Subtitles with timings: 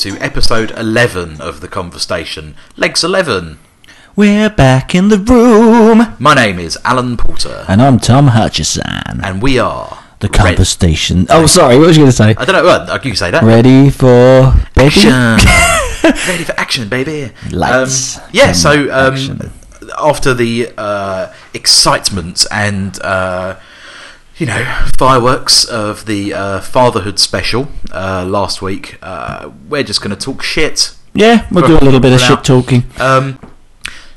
[0.00, 3.58] to episode 11 of The Conversation, Legs 11.
[4.16, 6.16] We're back in the room.
[6.18, 8.82] My name is Alan Porter And I'm Tom Hutchison.
[9.22, 11.26] and we are The conversation.
[11.28, 12.30] Oh, sorry, what was you going to say?
[12.30, 13.42] I don't know, well, you can say that.
[13.42, 14.86] Ready for baby?
[14.88, 15.12] Action.
[16.28, 17.32] Ready for action, baby.
[17.50, 19.52] Lights Um, yeah, so um,
[19.98, 23.56] after the uh, excitement and uh,
[24.40, 24.64] you know
[24.98, 30.42] fireworks of the uh, fatherhood special uh, last week, uh, we're just going to talk
[30.42, 30.94] shit.
[31.14, 32.84] Yeah, we'll do a little bit of shit talking.
[32.98, 33.38] Um,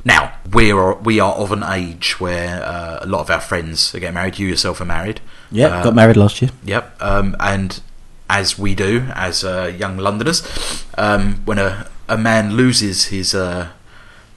[0.06, 3.94] now we are we are of an age where uh, a lot of our friends
[3.94, 4.40] are getting married.
[4.40, 5.20] You yourself are married.
[5.52, 6.52] Yeah, Uh, got married last year.
[6.64, 7.02] Yep.
[7.02, 7.82] Um, and
[8.30, 10.42] as we do as uh, young Londoners,
[10.98, 13.70] um, when a, a man loses his uh,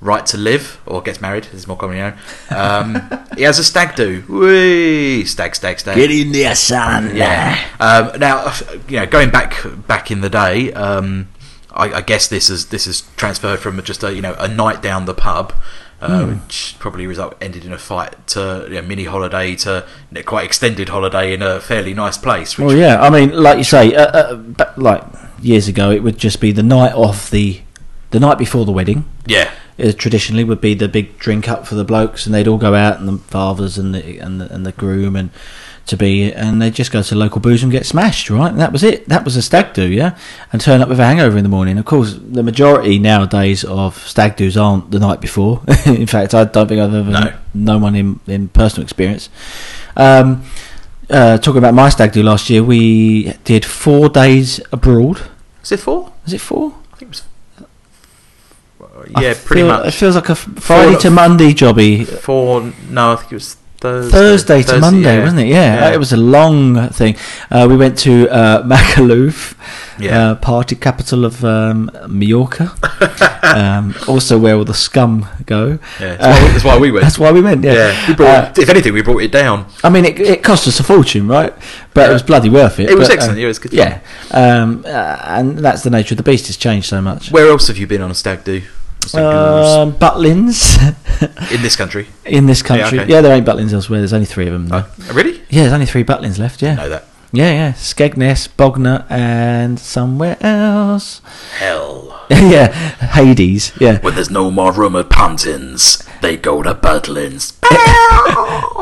[0.00, 2.14] right to live or gets married, this is more commonly known,
[2.50, 4.22] um, he has a stag do.
[4.28, 5.24] Whee!
[5.24, 5.96] Stag, stag, stag.
[5.96, 7.14] Get in there, son.
[7.16, 7.58] Yeah.
[7.80, 8.52] Um, now,
[8.88, 11.28] you know, going back back in the day, um,
[11.72, 14.82] I, I guess this is this is transferred from just a you know a night
[14.82, 15.52] down the pub,
[16.00, 16.30] uh, Hmm.
[16.40, 20.22] which probably result ended in a fight to you know, mini holiday to you know,
[20.22, 22.56] quite extended holiday in a fairly nice place.
[22.58, 23.00] Which, Well, yeah.
[23.00, 25.02] I mean, like you say, uh, uh, like
[25.40, 27.60] years ago, it would just be the night of the,
[28.10, 29.04] the night before the wedding.
[29.26, 32.58] yeah, It traditionally would be the big drink up for the blokes, and they'd all
[32.58, 35.30] go out, and the fathers and the and the, and the groom and
[35.86, 38.50] to be, and they'd just go to the local booze and get smashed, right?
[38.50, 39.08] And that was it.
[39.08, 40.18] That was a stag do, yeah,
[40.52, 41.78] and turn up with a hangover in the morning.
[41.78, 45.62] Of course, the majority nowadays of stag do's aren't the night before.
[45.86, 47.32] in fact, I don't think I've ever No.
[47.54, 49.28] known one in in personal experience.
[49.96, 50.42] Um,
[51.08, 55.20] uh, talking about my stag do last year, we did four days abroad.
[55.62, 56.12] is it four?
[56.26, 56.74] Is it four?
[56.92, 57.22] I think it was.
[59.20, 59.86] Yeah, pretty feel- much.
[59.86, 62.06] It feels like a Friday Four- to Monday jobby.
[62.06, 62.72] Four.
[62.90, 64.10] No, I think it was Thursday.
[64.10, 65.22] Thursday to Thursday, Monday, yeah.
[65.22, 65.46] wasn't it?
[65.48, 67.14] Yeah, it was a long thing.
[67.50, 69.54] Uh, we went to uh, Magaluf,
[69.98, 70.30] Yeah.
[70.30, 72.72] uh, party capital of um, Mallorca.
[73.42, 75.78] um, also, where all the scum go.
[76.00, 77.02] Yeah, that's why we- that's why we went.
[77.04, 77.64] That's why we went.
[77.64, 78.58] Yeah, Yeah, we brought.
[78.58, 79.66] Uh, if anything, we brought it down.
[79.84, 81.52] I mean, it, it cost us a fortune, right?
[81.92, 82.88] But it was bloody worth it.
[82.90, 84.00] It was But, excellent, uh, yeah, it was good Yeah,
[84.30, 84.88] um, uh,
[85.22, 86.48] and that's the nature of the beast.
[86.48, 87.30] It's changed so much.
[87.30, 88.62] Where else have you been on a stag do?
[89.14, 90.76] Um, Butlins
[91.54, 92.06] in this country.
[92.24, 93.00] in this country.
[93.00, 93.10] okay.
[93.10, 94.00] Yeah, there ain't Butlins elsewhere.
[94.00, 94.68] There's only three of them.
[94.68, 94.84] Though.
[94.86, 95.38] Oh, really?
[95.48, 96.62] Yeah, there's only three Butlins left.
[96.62, 97.04] Yeah, know that.
[97.32, 97.72] Yeah, yeah.
[97.72, 101.20] Skegness, Bognor, and somewhere else.
[101.58, 102.24] Hell.
[102.30, 102.72] yeah,
[103.12, 103.72] Hades.
[103.80, 103.98] Yeah.
[104.00, 107.56] When there's no more room at Pontins, they go to Butlins.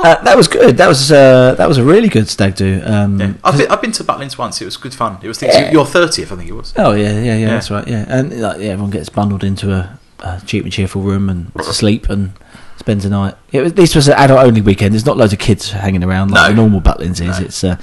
[0.04, 0.76] Uh, that was good.
[0.76, 2.82] That was uh, that was a really good stag do.
[2.84, 3.32] Um, Yeah.
[3.42, 4.60] I've, been, I've been to Butlins once.
[4.60, 5.16] It was good fun.
[5.22, 5.70] It was things, Yeah.
[5.72, 6.74] your thirtieth, I think it was.
[6.76, 7.46] Oh yeah, yeah, yeah, Yeah.
[7.48, 7.88] That's right.
[7.88, 11.52] Yeah, and like, yeah, everyone gets bundled into a, a cheap and cheerful room and
[11.56, 12.32] to sleep and
[12.78, 13.34] spend the night.
[13.52, 14.92] It was, this was an adult only weekend.
[14.94, 16.48] There's not loads of kids hanging around like No.
[16.48, 17.38] the normal Butlins is.
[17.38, 17.44] No.
[17.46, 17.76] It's uh,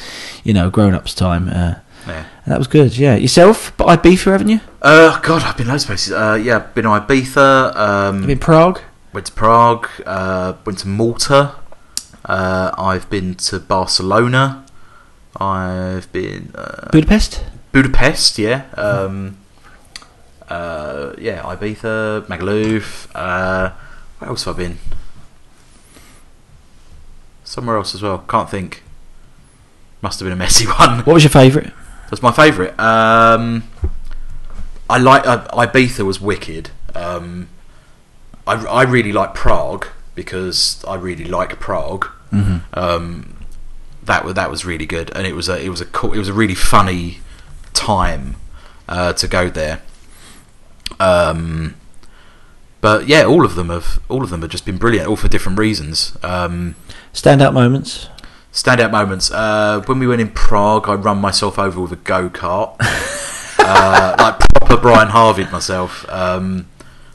[0.44, 1.48] you know grown ups time.
[1.50, 1.76] Uh,
[2.08, 2.26] Yeah.
[2.46, 2.98] and that was good.
[2.98, 3.72] Yeah, yourself.
[3.78, 4.60] But Ibiza, haven't you?
[4.82, 6.14] Uh, God, I've been loads of places.
[6.14, 7.76] Uh, yeah, been to Ibiza.
[7.76, 8.82] Um, in Prague?
[9.14, 9.88] went to Prague.
[10.06, 11.56] Uh, went to Malta.
[12.26, 14.66] Uh, I've been to Barcelona.
[15.40, 17.44] I've been uh, Budapest.
[17.72, 18.38] Budapest.
[18.40, 18.66] Yeah.
[18.76, 19.38] Um,
[20.52, 23.08] uh, yeah, Ibiza, Magaluf.
[23.16, 23.72] Uh,
[24.20, 24.78] where else have I been?
[27.44, 28.20] Somewhere else as well.
[28.28, 28.84] Can't think.
[30.02, 31.00] Must have been a messy one.
[31.00, 31.72] What was your favourite?
[32.10, 32.78] That's my favourite.
[32.78, 33.64] Um,
[34.90, 36.72] I like uh, Ibiza was wicked.
[36.96, 37.48] Um,
[38.46, 42.08] I, I really like Prague because I really like Prague.
[42.34, 42.58] Mm-hmm.
[42.78, 43.38] Um,
[44.04, 46.18] that was that was really good, and it was a it was a cool, it
[46.18, 47.20] was a really funny
[47.74, 48.36] time
[48.90, 49.82] uh, to go there.
[51.00, 51.76] Um,
[52.82, 55.28] but yeah, all of them have all of them have just been brilliant, all for
[55.28, 56.18] different reasons.
[56.24, 56.76] Um,
[57.14, 58.10] Standout moments.
[58.52, 59.32] Standout moments.
[59.32, 62.76] Uh, when we went in Prague, I run myself over with a go kart,
[63.60, 66.10] uh, like proper Brian Harvey myself.
[66.10, 66.68] Um,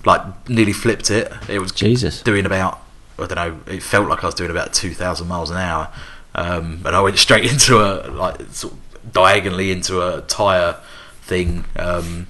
[0.06, 1.32] like nearly flipped it.
[1.48, 2.22] It was Jesus.
[2.22, 2.80] doing about
[3.18, 3.72] I don't know.
[3.72, 5.92] It felt like I was doing about two thousand miles an hour,
[6.34, 10.76] um, and I went straight into a like sort of diagonally into a tire
[11.22, 11.64] thing.
[11.76, 12.28] Um,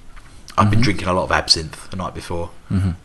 [0.57, 0.71] I've Mm-hmm.
[0.71, 2.49] been drinking a lot of absinthe the night before.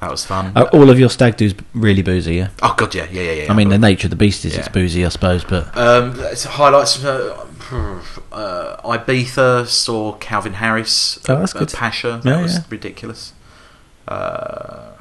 [0.01, 0.53] That was fun.
[0.57, 2.49] Uh, all of your stag do's really boozy, yeah.
[2.63, 3.53] oh god, yeah, yeah, yeah, yeah.
[3.53, 6.45] I mean, the nature of the beast is it's boozy, I suppose, but Um, it's
[6.45, 7.05] highlights.
[7.05, 7.47] Uh,
[8.33, 11.19] uh, Ibiza saw Calvin Harris.
[11.29, 11.73] Oh, that's at good.
[11.73, 12.21] Pacha.
[12.25, 12.61] That Yeah, was yeah.
[12.71, 13.33] ridiculous.
[14.09, 14.93] Uh,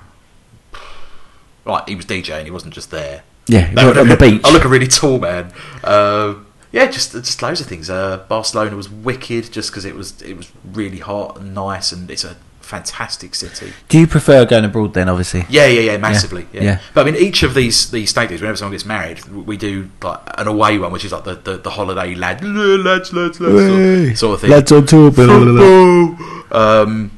[1.65, 3.24] like he was DJing, he wasn't just there.
[3.48, 4.42] Yeah, on the beach.
[4.44, 5.51] I look a really tall man.
[5.83, 6.36] Uh,
[6.71, 7.89] yeah, just just loads of things.
[7.89, 12.09] Uh, Barcelona was wicked just because it was it was really hot and nice, and
[12.09, 13.73] it's a fantastic city.
[13.89, 15.09] Do you prefer going abroad then?
[15.09, 15.45] Obviously.
[15.50, 16.47] Yeah, yeah, yeah, massively.
[16.53, 16.63] Yeah.
[16.63, 16.79] yeah.
[16.94, 20.19] But I mean, each of these these stadiums, whenever someone gets married, we do like
[20.38, 24.17] an away one, which is like the, the, the holiday lad, lads, lads, lads, sort,
[24.17, 24.50] sort of thing.
[24.50, 26.17] Lads on tour.
[26.51, 27.12] Um,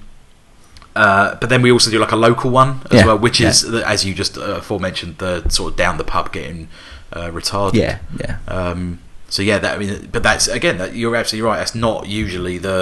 [0.95, 3.49] uh, but then we also do like a local one as Yeah, well, which yeah.
[3.49, 6.67] is the, as you just uh, aforementioned, the sort of down the pub getting
[7.11, 7.73] uh, retarded.
[7.75, 8.37] Yeah, yeah.
[8.47, 8.99] Um,
[9.33, 11.57] so yeah, that I mean, but that's again, that, you're absolutely right.
[11.57, 12.77] That's not usually the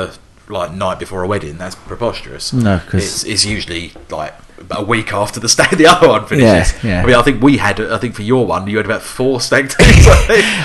[0.49, 1.57] like night before a wedding.
[1.57, 2.51] That's preposterous.
[2.53, 4.33] No, 'cause- it's, it's usually like
[4.69, 6.73] a week after the stag the other one finishes.
[6.83, 7.03] Yeah, yeah.
[7.03, 9.39] I mean, I think we had, I think for your one, you had about four
[9.41, 10.05] stag days.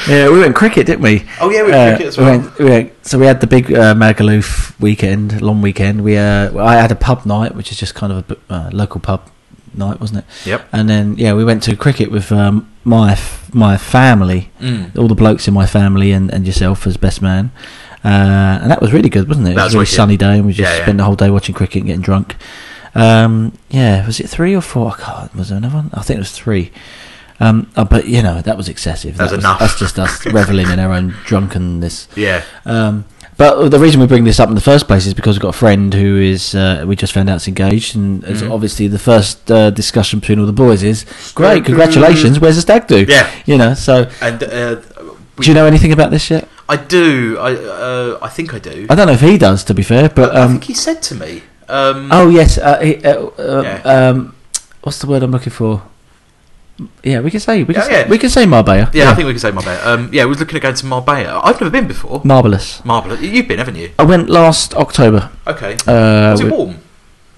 [0.08, 1.24] Yeah, we went cricket, didn't we?
[1.40, 2.38] Oh, yeah, we went Uh, cricket as we well.
[2.40, 6.02] went- we went- so we had the big uh, Magaluf weekend, long weekend.
[6.04, 9.00] We uh, I had a pub night, which is just kind of a uh, local
[9.00, 9.20] pub
[9.78, 10.24] night, wasn't it?
[10.46, 10.68] Yep.
[10.72, 14.96] And then yeah, we went to cricket with um, my f- my family, Mm.
[14.98, 17.50] all the blokes in my family, and, and yourself as best man.
[18.04, 19.54] Uh, and that was really good, wasn't it?
[19.54, 20.82] That it was was a really sunny day, and we just Yeah, yeah.
[20.84, 22.36] spent the whole day watching cricket and getting drunk.
[22.94, 24.92] Um, yeah, was it three or four?
[24.92, 25.90] I can't, was there another one?
[25.92, 26.70] I think it was three.
[27.38, 29.16] Um, uh, but you know that was excessive.
[29.18, 29.58] That was enough.
[29.60, 32.08] That's just us reveling in our own drunkenness.
[32.16, 32.42] Yeah.
[32.64, 33.04] Um,
[33.36, 35.54] but the reason we bring this up in the first place is because we've got
[35.54, 38.50] a friend who is uh, we just found out is engaged, and Mhm.
[38.50, 41.04] obviously the first uh, discussion between all the boys is
[41.34, 42.40] great, congratulations.
[42.40, 43.04] Where's the stag do?
[43.08, 43.26] Yeah.
[43.44, 43.74] you know.
[43.74, 44.76] So, And uh,
[45.36, 46.48] we, do you know anything about this yet?
[46.68, 47.36] I do.
[47.38, 48.86] I uh, I think I do.
[48.90, 51.00] I don't know if he does, to be fair, but I um, think he said
[51.02, 51.42] to me.
[51.68, 53.80] Um, oh yes, uh, he, uh, uh, Yeah.
[54.08, 54.34] um,
[54.82, 55.82] what's the word I'm looking for?
[57.02, 58.08] Yeah, we can say we can Yeah, say, yeah.
[58.08, 58.90] we can say Marbella.
[58.92, 59.80] yeah, I think we can say Marbella.
[59.94, 61.40] Um, yeah, we was looking at going to Marbella.
[61.42, 62.20] I've never been before.
[62.24, 62.84] marvelous.
[62.84, 63.18] Marbella.
[63.20, 63.92] You've been, haven't you?
[63.98, 65.30] I went last October.
[65.46, 65.74] Okay.
[65.86, 66.76] Uh, Was it we- warm?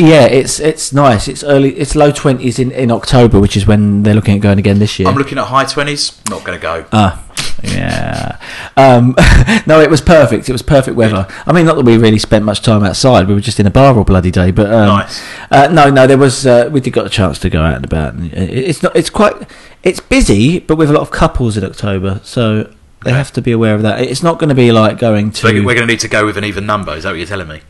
[0.01, 1.27] Yeah, it's it's nice.
[1.27, 1.71] It's early.
[1.77, 4.97] It's low twenties in, in October, which is when they're looking at going again this
[5.01, 5.09] year.
[5.09, 6.21] I'm looking at high twenties.
[6.31, 6.85] Not going to go.
[6.93, 7.21] Ah,
[7.63, 8.41] yeah.
[8.77, 9.15] Um,
[9.67, 10.49] no, it was perfect.
[10.49, 11.27] It was perfect weather.
[11.47, 13.27] I mean, not that we really spent much time outside.
[13.27, 14.51] We were just in a bar all bloody day.
[14.51, 15.23] But um, Nice.
[15.51, 16.47] Uh, no, no, there was.
[16.47, 18.15] Uh, we did got a chance to go out and about.
[18.15, 18.95] And it's not.
[18.95, 19.35] It's quite.
[19.83, 22.73] It's busy, but with a lot of couples in October, so
[23.05, 24.01] they have to be aware of that.
[24.01, 25.37] It's not going to be like going to.
[25.37, 26.95] So we're going to need to go with an even number.
[26.95, 27.61] Is that what you're telling me?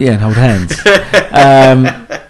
[0.00, 0.72] Yeah, and hold hands.
[1.30, 1.84] um,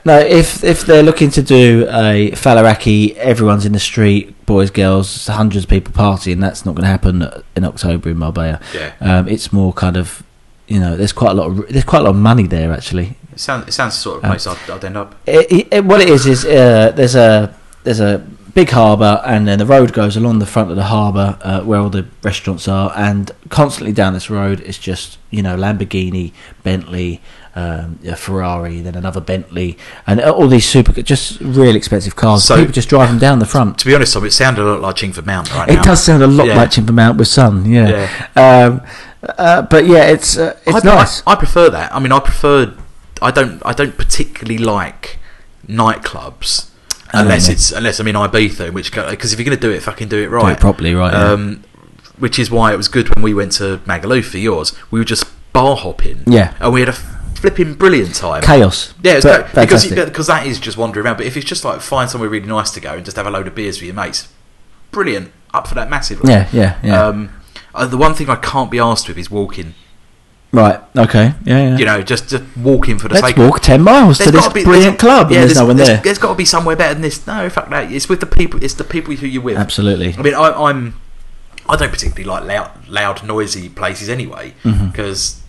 [0.04, 5.26] no, if if they're looking to do a Faliraki, everyone's in the street, boys, girls,
[5.28, 6.40] hundreds of people partying.
[6.40, 7.24] That's not going to happen
[7.54, 8.60] in October in Marbella.
[8.74, 8.92] Yeah.
[9.00, 10.24] Um, it's more kind of,
[10.66, 11.46] you know, there's quite a lot.
[11.50, 13.16] Of, there's quite a lot of money there actually.
[13.32, 13.68] It sounds.
[13.68, 15.14] It sounds the sort of Um, place I'd, I'd end up.
[15.26, 18.18] It, it, what it is is uh, there's a there's a
[18.52, 21.78] big harbour, and then the road goes along the front of the harbour uh, where
[21.78, 26.32] all the restaurants are, and constantly down this road is just you know Lamborghini,
[26.64, 27.20] Bentley,
[27.54, 29.76] um, a Ferrari, then another Bentley,
[30.06, 32.44] and all these super just really expensive cars.
[32.44, 33.78] So- People just drive them down the front.
[33.78, 35.82] To be honest, Tom, it sounded a lot like Chingford Mount right It now.
[35.82, 36.56] does sound a lot Yeah.
[36.56, 38.08] like Chingford Mount with sun, yeah.
[38.36, 38.82] Um,
[39.38, 41.22] uh, but yeah, it's uh, it's I, nice.
[41.26, 41.94] I, I prefer that.
[41.94, 42.74] I mean, I prefer.
[43.20, 43.60] I don't.
[43.66, 45.18] I don't particularly like
[45.68, 46.70] nightclubs
[47.12, 47.52] unless know.
[47.52, 50.08] it's unless I'm in Ibiza, in which because if you're going to do it, fucking
[50.08, 50.52] do it Do right.
[50.52, 51.12] it properly, right?
[51.12, 51.32] yeah.
[51.32, 51.64] Um,
[52.18, 54.74] which is why it was good when we went to Magaluf for yours.
[54.90, 56.22] We were just bar hopping.
[56.26, 56.54] Yeah.
[56.60, 56.96] and we had a
[57.40, 58.42] flipping brilliant time.
[58.42, 58.94] Chaos.
[59.02, 61.16] Yeah, it's But because because that is just wandering around.
[61.16, 63.30] But if it's just like find somewhere really nice to go and just have a
[63.30, 64.28] load of beers with your mates,
[64.90, 65.32] brilliant.
[65.52, 66.30] Up for that massively.
[66.30, 67.06] yeah, yeah, yeah.
[67.06, 67.30] Um,
[67.74, 69.74] uh, the one thing I can't be asked with is walking.
[70.52, 70.80] right.
[70.96, 71.34] Okay.
[71.44, 71.70] Yeah.
[71.70, 71.76] yeah.
[71.78, 73.36] You know, just just walking for the Let's sake.
[73.36, 76.00] of walk ten miles to this be- brilliant club, and there's, no one there's, there.
[76.02, 77.26] There's got to be somewhere better than this.
[77.26, 77.90] No, fuck that.
[77.90, 78.62] It's with the people.
[78.62, 79.56] It's the people who you're with.
[79.56, 80.14] Absolutely.
[80.16, 81.00] I mean, I, I'm.
[81.68, 85.39] I don't particularly like loud, loud, noisy places anyway, because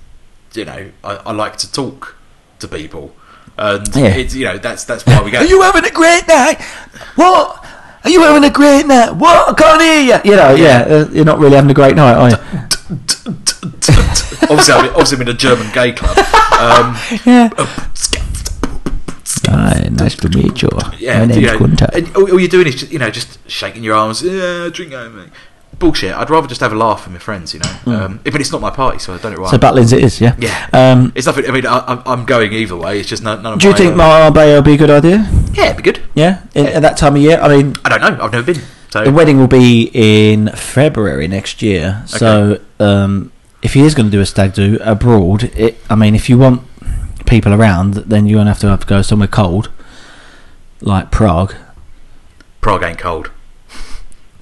[0.53, 2.15] you know I, I like to talk
[2.59, 3.15] to people,
[3.57, 4.07] and Yeah.
[4.15, 5.39] it's you know that's that's why we go.
[5.39, 6.61] Are you having a great night?
[7.15, 7.65] What?
[8.03, 9.11] Are you having a great night?
[9.11, 9.49] What?
[9.49, 10.31] I can't hear you.
[10.31, 10.95] You know, yeah, Yeah.
[10.95, 12.35] uh, you're not really having a great night, are you?
[14.49, 16.17] obviously, I'm, obviously, I'm in a German gay club.
[16.17, 17.49] Um, Yeah.
[19.47, 20.69] Hi, nice to meet you.
[20.99, 21.89] yeah, My name's you know, Gunther.
[21.93, 24.21] and all, all you're doing is just, you know just shaking your arms.
[24.21, 25.27] Yeah, drink over me.
[25.81, 26.13] Bullshit.
[26.15, 27.53] I'd rather just have a laugh with my friends.
[27.53, 29.49] You know, um, if it's not my party, so I don't know why.
[29.51, 29.57] So
[29.97, 30.35] it is, yeah.
[30.39, 30.69] Yeah.
[30.71, 31.45] Um, It's nothing.
[31.45, 32.99] I mean, I, I'm- I'm going either way.
[33.01, 34.89] It's just none, none of my do you think uh, Marbella would be a good
[34.89, 35.29] idea?
[35.53, 36.01] Yeah, it'd be good.
[36.15, 37.37] Yeah, in, at that time of year.
[37.41, 38.23] I mean, I don't know.
[38.23, 38.61] I've never been.
[38.91, 42.03] So the wedding will be in February next year.
[42.05, 46.13] So, um, if he is going to do a stag do abroad, it, I mean,
[46.15, 46.61] if you want
[47.25, 49.69] people around, then you're going to have to have to go somewhere cold,
[50.81, 51.55] like Prague.
[52.59, 53.31] Prague ain't cold.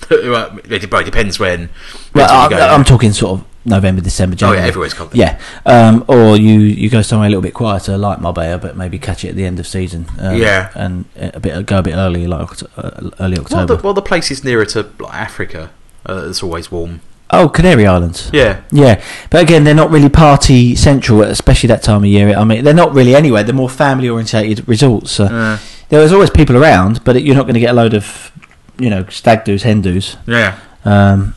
[0.31, 1.69] well, it depends when.
[2.13, 2.79] Well, when I'm.
[2.79, 4.59] I'm talking sort of November, December, January.
[4.59, 5.13] Oh yeah, everywhere's cold.
[5.13, 8.97] Yeah, um, or you, you go somewhere a little bit quieter, like Marbella, but maybe
[8.97, 10.07] catch it at the end of season.
[10.17, 10.71] Um, Yeah.
[10.75, 13.75] and a bit go a bit early, like uh, early Well, October.
[13.75, 15.71] the, well, the places nearer to like, Africa,
[16.07, 17.01] uh, it's always warm.
[17.31, 18.29] oh, Canary Islands.
[18.33, 22.35] Yeah, Yeah, but again, they're not really party central, especially that time of year.
[22.35, 23.43] I mean, they're not really anyway.
[23.43, 25.11] They're more family orientated resorts.
[25.11, 28.31] So uh, There's always people around, but you're not going to get a load of,
[28.79, 30.17] you know, stag do's, hen do's.
[30.25, 31.35] yeah, Um,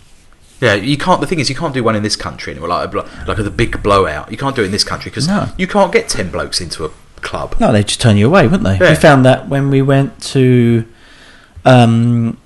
[0.61, 0.75] yeah.
[0.75, 1.21] You can't.
[1.21, 2.69] The thing is, you can't do one in this country anymore.
[2.71, 4.31] Like, like the big blowout.
[4.31, 5.49] You can't do it in this country because No.
[5.59, 7.57] you can't get ten blokes into a club.
[7.61, 8.79] no, they just turn you away, wouldn't they?
[8.79, 8.91] Yeah.
[8.91, 10.85] We found that when we went to
[11.65, 12.39] um,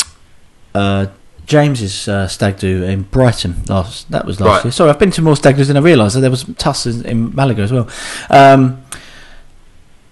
[0.74, 1.06] uh,
[1.46, 4.10] James's uh, stag do in Brighton last.
[4.10, 4.64] That was last Right.
[4.66, 4.72] year.
[4.72, 6.16] Sorry, I've been to more stag do's than I realised.
[6.16, 7.88] There was Tuss in, in Malaga as well.
[8.30, 8.82] Um,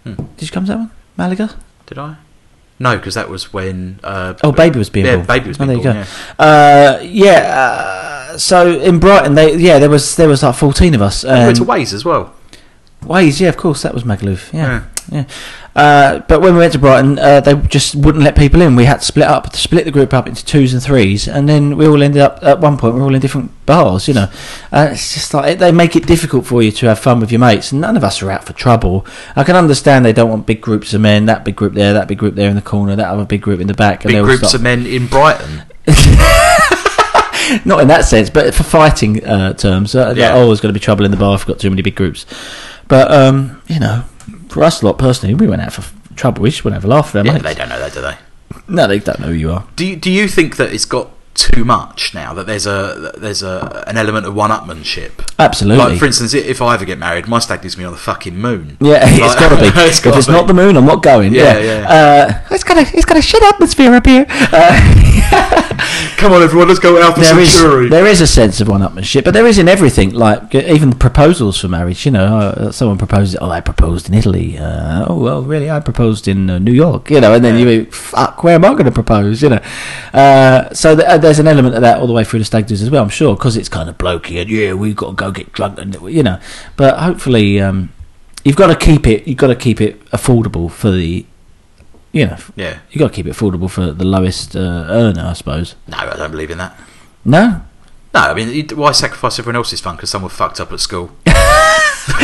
[0.05, 0.15] Hmm.
[0.37, 1.57] Did you come to that one, Malaga?
[1.87, 2.17] Did I?
[2.79, 4.01] No, because that was when.
[4.03, 5.27] Uh, Oh, baby was being yeah, born.
[5.27, 6.07] baby was Oh, being there you go.
[6.41, 6.97] Yeah.
[6.99, 8.31] Uh, yeah.
[8.33, 11.23] Uh, so in Brighton, they yeah, there was there was like fourteen of us.
[11.25, 12.35] we went to Ways as well.
[13.05, 14.53] Ways, yeah, of course, that was Magaluf.
[14.53, 15.25] Yeah, yeah.
[15.77, 18.77] Uh, but when we went to Brighton, uh, they just wouldn't let people in.
[18.77, 21.77] We had to split up, split the group up into twos and threes, and then
[21.77, 22.95] we all ended up at one point.
[22.95, 24.07] We were all in different bars.
[24.07, 24.29] You know,
[24.73, 27.41] uh, it's just like they make it difficult for you to have fun with your
[27.41, 27.73] mates.
[27.73, 29.05] And none of us are out for trouble.
[29.35, 31.27] I can understand they don't want big groups of men.
[31.27, 33.61] That big group there, that big group there in the corner, that other big group
[33.61, 34.05] in the back.
[34.05, 35.65] Big groups start- of men in Brighton.
[37.65, 40.29] not in that sense, but for fighting uh, terms, uh, Yeah.
[40.29, 41.83] like, oh, there's going to be trouble in the bar if we've got too many
[41.83, 42.27] big groups.
[42.89, 44.05] But um, you know,
[44.55, 45.85] for us a lot personally, we went out for
[46.17, 46.43] trouble.
[46.43, 47.45] We just want to have a laugh with our Yeah, mates.
[47.45, 48.17] they don't know that, do they?
[48.69, 49.67] No, they don't know who you are.
[49.77, 52.33] Do you, do you think that it's got too much now?
[52.33, 55.29] That there's a there's a an element of one-upmanship.
[55.41, 55.85] Absolutely.
[55.85, 58.37] Like for instance, if I ever get married, my stag does me on the fucking
[58.37, 58.77] moon.
[58.81, 59.67] yeah, it's got to be.
[59.89, 60.33] It's if it's be.
[60.33, 61.35] not the moon, I'm not going.
[61.35, 62.45] Yeah, Yeah, yeah.
[62.49, 64.25] Uh, it's got a it's got a shit atmosphere up here.
[64.31, 67.91] Uh, Come on, everyone, let's go out for there is Century.
[67.91, 70.15] there is a sense of one-upmanship, but there is in everything.
[70.15, 72.07] Like even proposals for marriage.
[72.07, 73.37] You know, uh, someone proposes.
[73.39, 74.57] Oh, I proposed in Italy.
[74.57, 75.71] Uh, oh well, really?
[75.71, 77.11] I proposed in uh, New York.
[77.11, 77.61] You know, and then Yeah.
[77.61, 79.43] you think, fuck, where am I going to propose?
[79.43, 79.61] You know,
[80.15, 82.69] uh, so th- uh, there's an element of that all the way through the stag
[82.69, 83.03] do's as well.
[83.03, 85.79] I'm sure because it's kind of blokey and yeah, we've got to go get drunk
[85.79, 86.41] and you know,
[86.77, 87.61] but hopefully.
[87.61, 87.91] Um,
[88.47, 89.27] You've got to keep it.
[89.27, 91.25] You've got to keep it affordable for the,
[92.15, 92.79] you know, Yeah.
[92.91, 95.75] you got to keep it affordable for the lowest uh, earner, I suppose.
[95.89, 96.79] No, I don't believe in that.
[97.25, 97.63] No,
[98.15, 101.11] No, I mean, why sacrifice everyone else's fun because someone fucked up at school?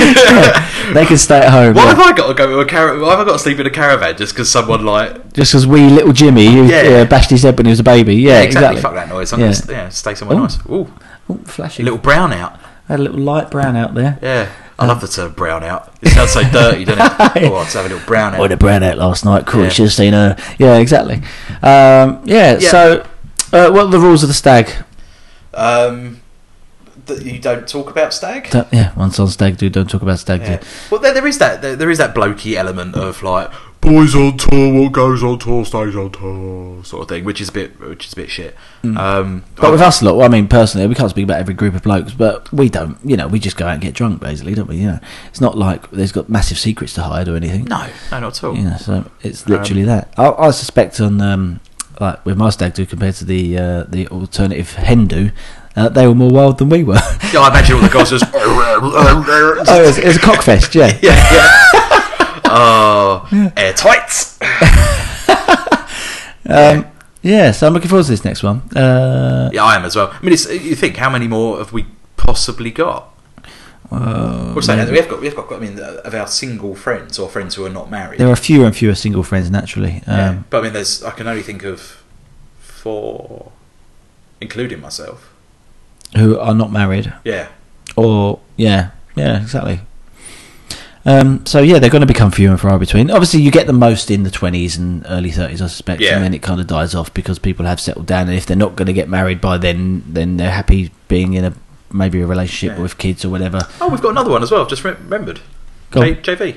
[0.95, 1.75] they can stay at home.
[1.75, 1.95] Why yeah.
[1.95, 3.01] have I got to go to a caravan?
[3.01, 5.33] Why have I got to sleep in a caravan just because someone like?
[5.33, 7.01] Just because wee little Jimmy who Yeah.
[7.01, 8.15] uh, bashed his head when he was a baby.
[8.17, 8.81] Yeah, exactly.
[8.81, 9.33] Fuck that noise.
[9.33, 9.53] I'm Yeah.
[9.53, 10.43] gonna yeah, stay somewhere Ooh.
[10.43, 10.59] nice.
[10.69, 10.93] Ooh,
[11.29, 12.59] Oh, a little brown out.
[12.89, 14.19] Had a little light brown out there.
[14.21, 14.49] Yeah,
[14.81, 15.93] I love the term brown out.
[16.01, 17.05] It sounds so dirty, doesn't
[17.37, 17.43] it?
[17.53, 18.49] Oh, let's have a little brown Oh, out.
[18.49, 19.47] the brown out last night.
[19.47, 19.61] Cool.
[19.61, 19.67] Yeah.
[19.67, 20.37] You should have seen her.
[20.59, 21.17] Yeah, exactly.
[21.63, 22.71] Um, yeah, Yeah.
[22.71, 23.07] So,
[23.53, 24.73] uh, what are the rules of the stag?
[25.55, 26.21] Um,
[27.07, 28.51] that you don't talk about stag.
[28.51, 30.57] Don't- yeah, once on stag do, don't talk about stag Yeah.
[30.59, 30.67] do.
[30.91, 31.61] Well, there, there is that.
[31.61, 35.65] There, there is that blokey element of like boys on tour, what goes on tour
[35.65, 38.55] stays on tour, sort of thing, which is a bit, which is a bit shit.
[38.85, 41.75] Um, But with us lot, well, I mean, personally, we can't speak about every group
[41.75, 44.55] of blokes, but we don't, you know, we just go out and get drunk, basically,
[44.55, 44.77] don't we?
[44.77, 47.65] You know, it's not like there's got massive secrets to hide or anything.
[47.65, 48.57] no, no, not at all.
[48.57, 50.13] You know, so it's literally that.
[50.17, 51.61] I, I suspect on um,
[52.01, 55.31] like with my stag do compared to the uh, the alternative hen do,
[55.77, 57.01] uh, they were more wild than we were.
[57.33, 58.25] Yeah, I imagine all the guys just.
[58.35, 60.99] oh, it was, it was a cockfest, yeah.
[61.03, 61.70] yeah, yeah.
[62.53, 64.37] Oh, airtight.
[66.49, 66.87] Um,
[67.23, 68.63] yeah, so I'm looking forward to this next one.
[68.77, 70.11] Uh, Yeah, I am as well.
[70.13, 73.09] I mean, it's, you think how many more have we possibly got?
[73.93, 75.53] uh, saying that we have got, we have got.
[75.53, 78.19] I mean, uh, of our single friends or friends who are not married.
[78.19, 80.03] there are fewer and fewer single friends naturally.
[80.07, 80.43] Um, yeah.
[80.51, 81.05] But I mean, there's.
[81.05, 82.03] I can only think of
[82.59, 83.53] four,
[84.41, 85.33] including myself.
[86.17, 87.47] who are not married Yeah.
[87.97, 89.81] or yeah yeah exactly
[91.19, 93.73] um, so yeah they're going to become fewer and far between obviously you get the
[93.73, 96.15] most in the 20s and early 30s i suspect Yeah.
[96.17, 98.57] and then it kind of dies off because people have settled down and if they're
[98.57, 101.53] not going to get married by then then they're happy being in a
[101.93, 102.83] maybe a relationship Yeah.
[102.83, 104.63] with kids or whatever Oh, we've got another one as well.
[104.63, 105.41] I've just re- remembered.
[105.93, 106.57] J- JV.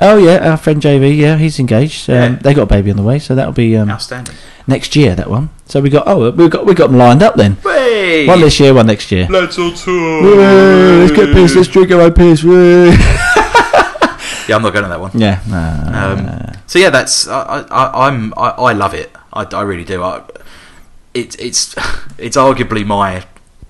[0.00, 2.28] oh yeah our friend jv yeah he's engaged um, Yeah.
[2.40, 4.34] they got a baby on the way so that'll be um, Outstanding.
[4.66, 7.34] next year that one so we got oh we got we got them lined up
[7.34, 8.26] then Hey.
[8.26, 10.22] one this year one next year Let's all tour.
[11.00, 12.42] Let's get pissed let's drink our own piss.
[14.50, 15.12] Yeah, I'm not going to that one.
[15.14, 15.40] yeah
[15.94, 19.10] Um, so yeah, that's I, I, I'm I, I love it.
[19.32, 20.02] I, I really do.
[20.02, 20.22] I,
[21.14, 21.74] it, it's
[22.18, 23.24] it's arguably my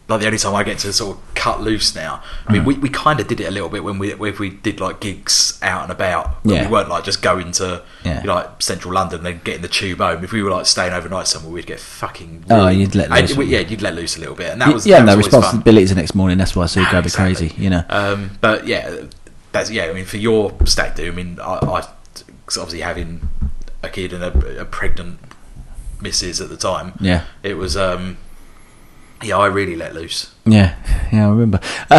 [0.09, 2.21] like the only time I get to sort of cut loose now.
[2.47, 4.51] I mean, we, we kind of did it a little bit when we if we
[4.51, 6.39] did like gigs out and about.
[6.45, 6.65] Yeah.
[6.65, 8.21] We weren't like just going to Yeah.
[8.21, 10.25] you know, like central London and then getting the tube home.
[10.25, 12.47] If we were like staying overnight somewhere, we'd get fucking.
[12.51, 13.69] Oh, you'd let loose, we- yeah, you?
[13.69, 16.15] you'd let loose a little bit, and that was yeah, that no responsibilities the next
[16.17, 16.39] morning.
[16.39, 17.53] That's why I say go bit crazy.
[17.57, 17.85] You know.
[17.89, 19.03] Um, but yeah,
[19.53, 19.85] that's yeah.
[19.87, 21.89] I mean, for your stag do, I mean, I, I
[22.49, 23.29] obviously having
[23.83, 25.19] a kid and a, a pregnant
[26.01, 27.25] missus at the time, Yeah.
[27.43, 28.17] it was um,
[29.23, 30.35] yeah, I really let loose.
[30.51, 30.75] Yeah,
[31.13, 31.61] yeah, I remember.
[31.91, 31.97] Uh,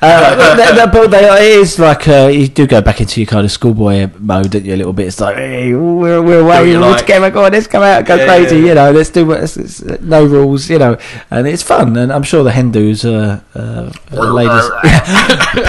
[0.00, 3.26] uh, but they- but they, it is like uh, you do go back into your
[3.26, 4.74] kind of schoolboy mode, don't you?
[4.74, 5.06] A little bit.
[5.08, 6.98] It's like, hey, we're we're away, we're like.
[7.00, 7.30] together.
[7.30, 8.56] Go on, let's come out, go Yeah, crazy.
[8.56, 8.66] yeah.
[8.66, 9.42] You know, let's do what.
[9.42, 10.96] It's, it's, uh, no rules, you know,
[11.30, 11.96] and it's fun.
[11.96, 14.70] And I'm sure the Hindus, uh, uh, uh, ladies,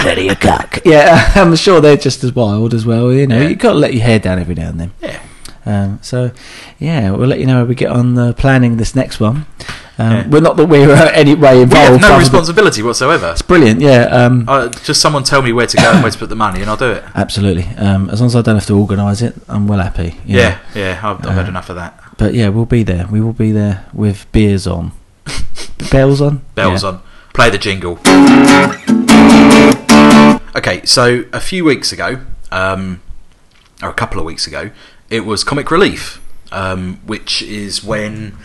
[0.02, 0.78] plenty of cock.
[0.84, 3.12] Yeah, I'm sure they're just as wild as well.
[3.12, 3.48] You know, Yeah.
[3.48, 4.92] you got to let your hair down every now and then.
[5.02, 5.20] Yeah,
[5.64, 6.30] Um, so,
[6.78, 9.46] yeah, we'll let you know how we get on uh, planning this next one.
[9.98, 10.26] Um, Yeah.
[10.28, 12.00] We're not that we're uh, any way we involved.
[12.02, 13.30] have no responsibility whatsoever.
[13.30, 14.02] It's brilliant, yeah.
[14.04, 16.60] Um, Uh, just someone tell me where to go and where to put the money,
[16.60, 17.02] and I'll do it.
[17.14, 17.64] absolutely.
[17.78, 20.20] Um, as long as I don't have to organise it, I'm well happy.
[20.26, 20.80] Yeah, know.
[20.82, 21.98] yeah, I've, I've had Uh, enough of that.
[22.18, 23.06] But yeah, we'll be there.
[23.10, 24.92] We will be there with beers on.
[25.90, 26.42] Bells on?
[26.54, 26.88] Bells Yeah.
[26.90, 27.00] on.
[27.34, 27.98] Play the jingle.
[30.56, 33.00] Okay, so a few weeks ago, um,
[33.82, 34.70] or a couple of weeks ago,
[35.10, 38.36] it was Comic Relief, um, which is when,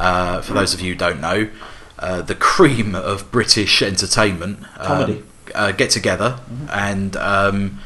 [0.00, 1.50] uh, for those of you who don't know,
[1.98, 6.40] uh, the cream of British entertainment um, uh, get together
[6.70, 7.78] and um,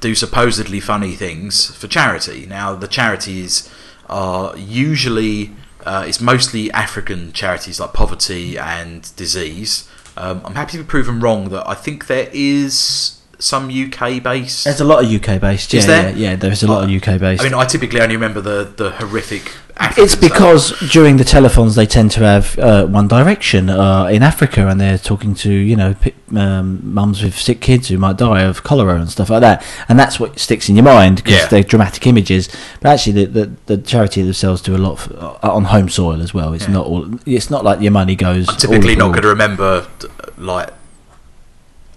[0.00, 2.46] do supposedly funny things for charity.
[2.46, 3.72] Now, the charities
[4.08, 5.52] are usually
[5.84, 9.88] uh, it's mostly African charities like poverty and disease.
[10.16, 14.64] Um, I'm happy to be proven wrong that I think there is some UK based.
[14.64, 15.72] There's a lot of UK based.
[15.72, 16.10] Yeah, Is there?
[16.10, 17.42] yeah, yeah, there's a lot of UK based.
[17.42, 19.52] I mean, I typically only remember the the horrific.
[19.74, 20.30] African it's stuff.
[20.30, 24.78] because during the telethons they tend to have uh, One Direction uh, in Africa, and
[24.78, 28.62] they're talking to you know p- um, mums with sick kids who might die of
[28.62, 31.46] cholera and stuff like that, and that's what sticks in your mind because Yeah.
[31.46, 32.48] they're dramatic images.
[32.80, 36.20] But actually, the, the, the charity themselves do a lot f uh, on home soil
[36.20, 36.52] as well.
[36.52, 36.74] It's Yeah.
[36.74, 37.08] not all.
[37.26, 38.48] It's not like your money goes.
[38.50, 40.06] I'm typically not going to remember uh,
[40.36, 40.68] like.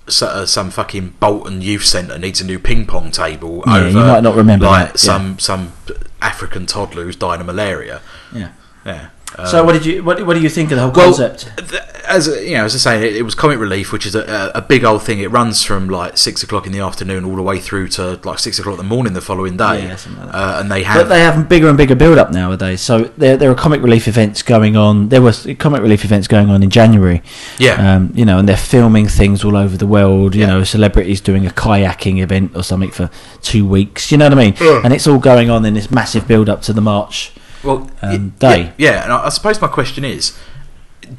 [0.08, 3.64] Uh, some fucking Bolton Youth Centre needs a new ping pong table.
[3.66, 5.14] Yeah, over, you might not remember like that, yeah.
[5.14, 5.74] some some
[6.22, 8.02] African toddler who's dying of malaria.
[8.32, 8.52] Yeah.
[8.86, 9.10] Yeah.
[9.50, 11.50] So what did you what, what do you think of the whole Well, concept?
[11.58, 14.52] th- as you know, as I say, it, it was comic relief, which is a,
[14.56, 15.20] a big old thing.
[15.20, 18.40] It runs from like six o'clock in the afternoon all the way through to like
[18.40, 19.84] six o'clock in the morning the following day.
[19.88, 22.80] Yeah, like uh, and they have But they have bigger and bigger build up nowadays.
[22.80, 25.10] So there, there are comic relief events going on.
[25.10, 27.22] There was comic relief events going on in January.
[27.58, 30.34] yeah, Um, you know, and they're filming things all over the world.
[30.36, 30.48] You Yeah.
[30.48, 33.10] know, celebrities doing a kayaking event or something for
[33.42, 34.12] two weeks.
[34.14, 34.54] You know what I mean?
[34.62, 34.82] Yeah.
[34.84, 37.32] And it's all going on in this massive build up to the March.
[37.66, 38.74] Well, um, day.
[38.78, 40.38] Yeah, yeah, and I, suppose my question is,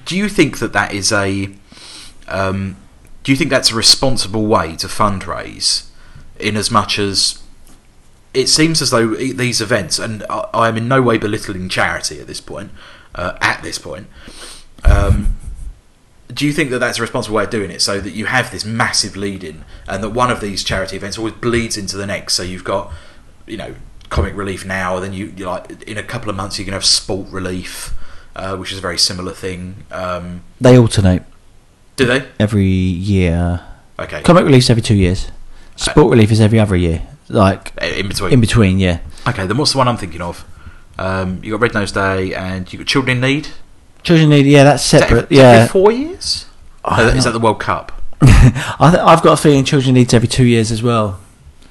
[0.05, 1.51] do you think that that is a,
[2.29, 2.77] um,
[3.23, 5.89] do you think that's a responsible way to fundraise,
[6.39, 7.43] in as much as
[8.35, 12.21] it seems as though these events, and I, I am in no way belittling charity
[12.21, 12.71] at this point,
[13.15, 14.09] uh, at this point.
[14.85, 15.37] Um,
[16.33, 18.51] do you think that that's a responsible way of doing it so that you have
[18.51, 22.07] this massive lead in and that one of these charity events always bleeds into the
[22.07, 22.93] next so you've got
[23.47, 23.75] you know
[24.09, 26.85] comic relief now then you you like in a couple of months you can have
[26.85, 27.93] sport relief
[28.37, 31.23] uh, which is a very similar thing um, They alternate
[31.97, 33.63] do they every year.
[33.99, 35.31] okay Comic relief every two years.
[35.77, 37.03] Sport relief is every other year.
[37.29, 38.99] Like in between in between, yeah.
[39.27, 40.45] okay then what's the one I'm thinking of
[40.99, 43.49] um, you got Red Nose Day and you got Children in Need
[44.03, 45.29] Children in need, yeah, that's separate.
[45.29, 46.47] that yeah, four years
[46.89, 47.93] No, don't is that the World Cup
[48.23, 51.19] I th- I've got a feeling children in needs every two years as well.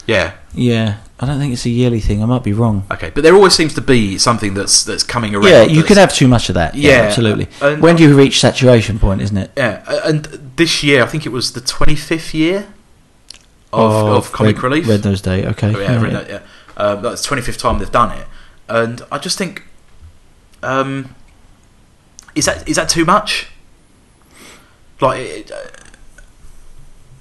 [0.06, 2.22] yeah Yeah, I don't think it's a yearly thing.
[2.22, 2.86] I might be wrong.
[2.92, 5.96] okay but there always seems to be something that's that's coming around Yeah, you can
[5.98, 6.76] have too much of that.
[6.76, 7.48] Yeah, Yeah, absolutely.
[7.62, 9.52] and- when do you reach saturation point, isn't it?
[9.56, 10.26] Yeah, uh, and
[10.58, 12.68] this year I think it was the 25th year
[13.72, 14.88] of, of Comic Red, Relief.
[14.88, 15.46] Red Nose Day.
[15.46, 15.74] Okay.
[15.76, 16.40] Oh, yeah, Note, yeah.
[16.78, 18.28] Um, that's 25th time they've done it,
[18.70, 19.64] and I just think,
[20.64, 21.16] um,
[22.36, 23.48] is that is that too much?
[25.02, 25.56] Like, it, uh,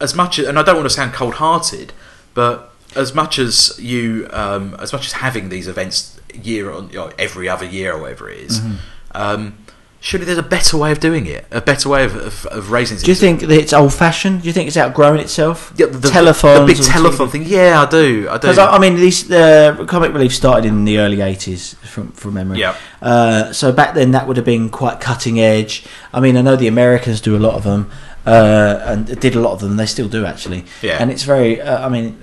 [0.00, 1.92] as much, as and I don't want to sound cold-hearted,
[2.34, 6.96] but as much as you, um, as much as having these events year on, you
[6.96, 8.76] know, every other year or whatever it is, Mm-hmm.
[9.14, 9.58] um,
[10.00, 12.98] surely there's a better way of doing it, a better way of, of, of raising.
[12.98, 14.42] Do you think that it's old fashioned?
[14.42, 15.72] Do you think it's outgrown itself?
[15.76, 17.32] Yeah, the, Telephones the big telephone TV.
[17.32, 17.44] thing?
[17.46, 18.28] Yeah, I do.
[18.28, 18.40] I do.
[18.48, 22.34] Because I, I mean, these uh, comic relief started in the early '80s, from from
[22.34, 22.58] memory.
[22.58, 22.76] Yeah.
[23.00, 25.86] Uh, so back then, that would have been quite cutting edge.
[26.12, 27.90] I mean, I know the Americans do a lot of them,
[28.26, 29.76] uh, and did a lot of them.
[29.76, 30.64] They still do actually.
[30.82, 30.98] Yeah.
[31.00, 31.62] And it's very.
[31.62, 32.22] Uh, I mean,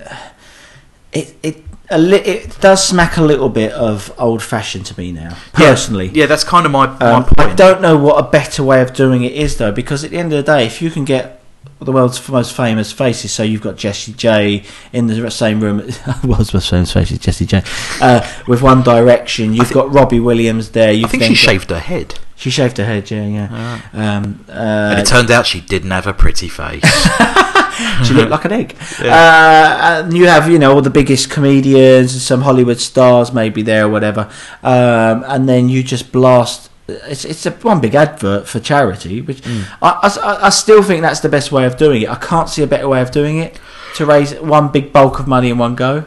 [1.12, 5.12] it it a li- it does smack a little bit of old fashioned to me
[5.12, 6.10] now, personally.
[6.14, 7.38] Yeah, that's kind of my, my Um, point.
[7.40, 10.16] I don't know what a better way of doing it is, though, because at the
[10.18, 11.40] end of the day, if you can get
[11.80, 15.78] the world's most famous faces, so you've got Jessie J in the same room,
[16.24, 17.62] world's most famous faces, Jessie J,
[18.00, 20.92] uh, with One Direction, you've got Robbie Williams there.
[20.92, 22.18] You've I think she got- shaved her head.
[22.36, 23.80] She shaved her head, yeah, yeah.
[23.92, 26.82] Um, And uh, it turned out she didn't have a pretty face.
[28.04, 28.76] she looked like an egg.
[29.02, 29.14] Yeah.
[29.14, 33.86] Uh, and you have, you know, all the biggest comedians, some Hollywood stars maybe there
[33.86, 34.30] or whatever,
[34.62, 36.70] um, and then you just blast.
[36.88, 39.64] It's it's a one big advert for charity, which Mm.
[39.80, 39.90] I,
[40.22, 42.08] I, I still think that's the best way of doing it.
[42.08, 43.58] I can't see a better way of doing it
[43.96, 46.04] to raise one big bulk of money in one go.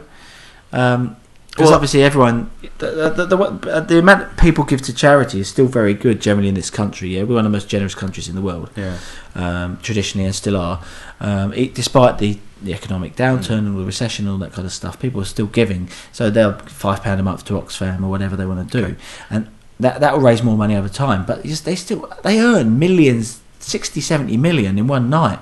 [0.71, 1.15] Um,
[1.55, 5.47] because Well- obviously everyone, the, the, the, the, the amount people give to charity is
[5.47, 7.15] still very good generally in this country.
[7.15, 8.97] Yeah, we're one of the most generous countries in the world yeah.
[9.35, 10.83] um, traditionally and still are.
[11.21, 14.73] Um, it, despite the, the economic downturn and the recession and all that kind of
[14.73, 15.87] stuff, people are still giving.
[16.11, 18.95] So they'll five pound a month to Oxfam or whatever they want to do, Okay.
[19.29, 19.47] and
[19.79, 21.25] that that will raise more money over time.
[21.25, 25.39] But just, they still they earn millions, 60, 70 million in one night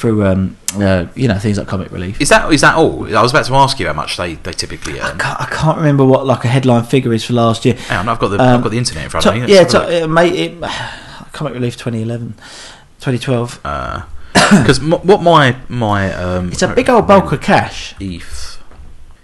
[0.00, 2.20] through um, uh, you know things like comic relief.
[2.20, 3.04] Is that is that all?
[3.14, 5.18] I was about to ask you how much they, they typically I earn.
[5.18, 7.74] can't, I can't remember what like a headline figure is for last year.
[7.74, 9.40] Hang on, I've got the Um, I've got the internet in front of me.
[9.46, 10.60] Let's yeah, uh, mate, it,
[11.32, 12.34] comic relief 2011,
[13.00, 13.60] 2012.
[14.32, 17.94] because what my my um, It's a big old bulk of cash.
[18.00, 18.58] ETH.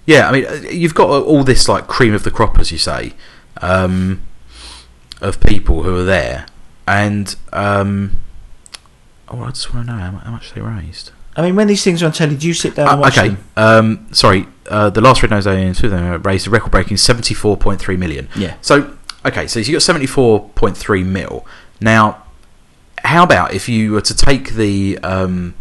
[0.04, 2.78] Yeah, I mean, uh, you've got all this like cream of the crop, as you
[2.78, 3.14] say,
[3.60, 4.22] um,
[5.20, 6.46] of people who are there,
[6.86, 8.20] and um,
[9.28, 11.10] oh, I just want to know how, mu- how much they raised.
[11.36, 13.18] I mean, when these things are on telly, do you sit down and Uh, watch
[13.18, 13.38] okay, them?
[13.56, 14.48] um, sorry.
[14.68, 18.28] Uh, the last Red Nose Aliens raised a record-breaking seventy-four point three million.
[18.34, 18.54] Yeah.
[18.62, 21.44] So, okay, so you got seventy-four point three mil.
[21.80, 22.22] Now,
[23.04, 25.54] how about if you were to take the um,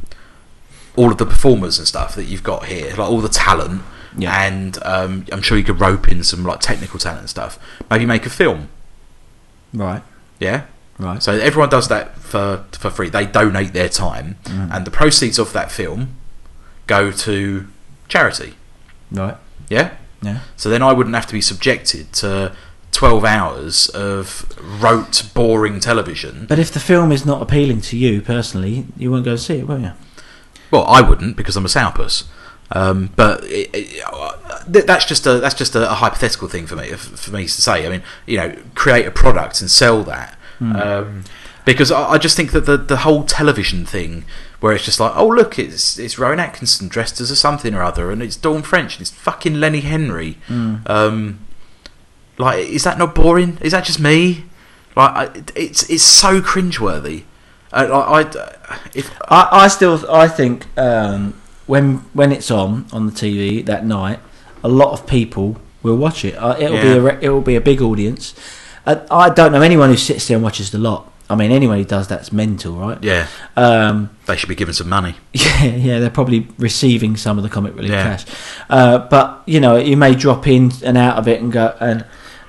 [0.96, 3.82] all of the performers and stuff that you've got here, like all the talent,
[4.18, 4.44] Yeah.
[4.46, 7.60] and um, I'm sure you could rope in some like technical talent and stuff.
[7.92, 8.70] Maybe make a film.
[9.74, 10.04] Right.
[10.40, 10.64] Yeah.
[10.98, 11.22] Right.
[11.22, 13.10] So everyone does that for for free.
[13.10, 14.74] They donate their time, Mm.
[14.76, 16.16] and the proceeds of that film
[16.88, 17.68] go to
[18.08, 18.54] charity.
[19.12, 19.36] Right.
[19.70, 19.92] Yeah.
[20.22, 20.40] Yeah.
[20.56, 22.54] So then I wouldn't have to be subjected to
[22.92, 24.46] 12 hours of
[24.82, 26.46] rote, boring television.
[26.48, 29.68] But if the film is not appealing to you personally, you won't go see it,
[29.68, 29.92] will you?
[30.72, 32.24] Well, I wouldn't because I'm a sourpuss.
[32.72, 34.32] Um, but it, it, uh,
[34.66, 37.86] that's just a that's just a, a hypothetical thing for me for me to say.
[37.86, 40.36] I mean, you know, create a product and sell that.
[40.62, 41.24] Um,
[41.66, 44.24] because I, I just think that the the whole television thing,
[44.60, 47.82] where it's just like, oh look, it's it's Rowan Atkinson dressed as a something or
[47.84, 50.38] other, and it's Dawn French, and it's fucking Lenny Henry.
[50.86, 51.40] Um,
[52.38, 53.58] like, is that not boring?
[53.62, 54.46] Is that just me?
[54.96, 57.24] Like, I, it's it's so cringeworthy.
[57.74, 61.34] Uh, I, I if I, I still, I think um,
[61.66, 64.20] when when it's on on the TV that night,
[64.64, 66.36] a lot of people will watch it.
[66.36, 68.34] Uh, it'll be a re- it'll be a big audience.
[68.86, 71.12] I don't know anyone who sits there and watches the lot.
[71.28, 73.04] I mean, anyone who does that's mental, right?
[73.04, 73.26] yeah,
[73.58, 75.16] Um, they should be given some money.
[75.34, 78.04] Yeah, yeah, they're probably receiving some of the comic relief Yeah.
[78.04, 78.26] cash,
[78.70, 82.06] uh, but you know, you may drop in and out of it and go and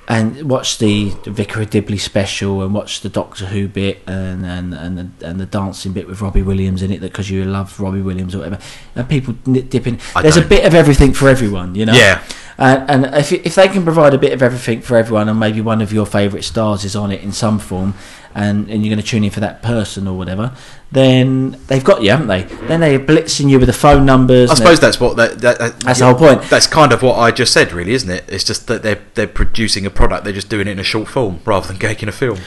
[0.09, 4.73] and watch the, Vicar of Dibley special and watch the Doctor Who bit and and
[4.73, 8.03] and the, and the dancing bit with Robbie Williams in it because you love Robbie
[8.03, 8.59] Williams or whatever.
[8.95, 10.49] And people nip- dip There's a don't.
[10.49, 11.95] bit of everything for everyone, you know.
[11.95, 12.23] Yeah.
[12.59, 15.61] And, and if if they can provide a bit of everything for everyone, and maybe
[15.61, 17.95] one of your favourite stars is on it in some form,
[18.37, 20.53] and, and you're going to tune in for that person or whatever,
[20.93, 22.43] then they've got you, haven't they?
[22.69, 24.51] Then they're blitzing you with the phone numbers.
[24.51, 26.43] I suppose that's what that, that, that- That's the whole point.
[26.51, 28.25] That's kind of what I just said, really, isn't it?
[28.29, 31.09] It's just that they're they're producing a product, they're just doing it in a short
[31.09, 32.39] form rather than making a film.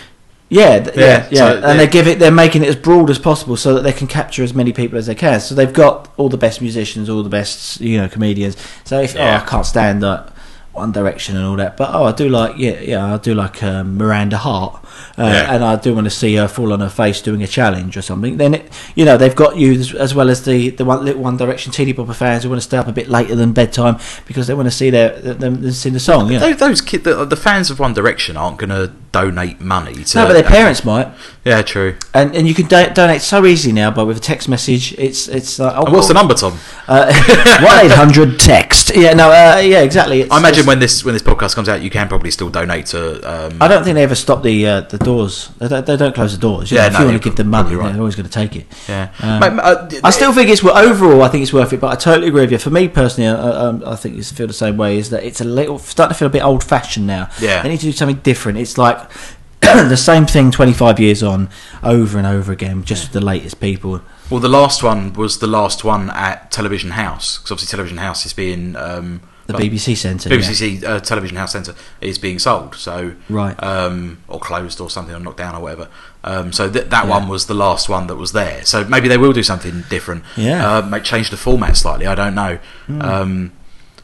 [0.51, 1.37] Yeah, th- Yeah, yeah, yeah.
[1.39, 2.17] so and they- they give it.
[2.19, 4.97] They're making it as broad as possible so that they can capture as many people
[4.97, 5.39] as they can.
[5.39, 8.57] So they've got all the best musicians, all the best you know comedians.
[8.83, 9.39] So if Yeah.
[9.39, 10.33] oh, I can't stand that
[10.73, 13.61] One Direction and all that, but oh, I do like yeah, yeah, I do like
[13.63, 14.75] um, Miranda Hart,
[15.17, 15.53] uh, Yeah.
[15.53, 18.01] and I do want to see her fall on her face doing a challenge or
[18.01, 18.37] something.
[18.37, 21.35] Then it, you know they've got you as, well as the the one little One
[21.37, 24.47] Direction teeny bopper fans who want to stay up a bit later than bedtime because
[24.47, 26.31] they want to see their them, sing the song.
[26.31, 26.53] You know.
[26.53, 30.17] Those, kid, the, the fans of One Direction aren't going to donate money to.
[30.19, 31.07] No, but their parents might.
[31.43, 31.97] Yeah, true.
[32.13, 35.27] and and you can do- donate so easy now, but with a text message, it's
[35.27, 36.53] it's like oh, And what's the number, Tom?
[36.85, 38.95] One eight hundred text.
[38.95, 40.21] Yeah, no, uh, yeah, exactly.
[40.21, 42.49] It's, I imagine it's- when this when this podcast comes out, you can probably still
[42.49, 43.01] donate to.
[43.47, 45.49] Um, I don't think they ever stop the uh, the doors.
[45.57, 46.71] They don't, they don't close the doors.
[46.71, 47.91] You Yeah, know, if no, you want to give them money, right.
[47.91, 48.65] they're always going to take it.
[48.87, 51.23] yeah, Um, Mate, uh, I still think it's wo- overall.
[51.23, 52.57] I think it's worth it, but I totally agree with you.
[52.57, 53.33] For me personally, I,
[53.67, 54.97] um, I think you feel the same way.
[54.97, 57.29] Is that it's a little starting to feel a bit old fashioned now.
[57.39, 57.61] Yeah.
[57.63, 58.57] they need to do something different.
[58.57, 58.99] It's like
[59.61, 61.49] the same thing twenty five years on,
[61.83, 64.01] over and over again, just with the latest people.
[64.29, 68.25] Well, the last one was the last one at Television House because obviously Television House
[68.27, 70.29] is being um, The Like, BBC Centre.
[70.29, 70.35] yeah.
[70.37, 73.55] BBC uh, Television House Centre is being sold, so Right.
[73.63, 75.87] um, or closed or something or knocked down or whatever.
[76.23, 77.09] Um, so th- that Yeah.
[77.09, 78.63] one was the last one that was there.
[78.63, 80.23] So maybe they will do something different.
[80.37, 80.77] Yeah.
[80.77, 82.05] Uh, make change the format slightly.
[82.05, 82.59] I don't know,
[83.01, 83.51] um,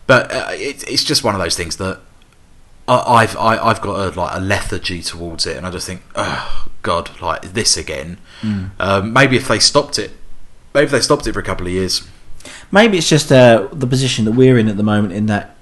[0.08, 2.00] but uh, it, it's just one of those things that
[2.88, 6.02] I, I've I, I've got a, like a lethargy towards it, and I just think,
[6.16, 8.18] oh God, like this again.
[8.80, 10.12] Um, maybe if they stopped it,
[10.74, 12.08] maybe if they stopped it for a couple of years.
[12.72, 15.14] Maybe it's just uh, the position that we're in at the moment.
[15.14, 15.56] In that,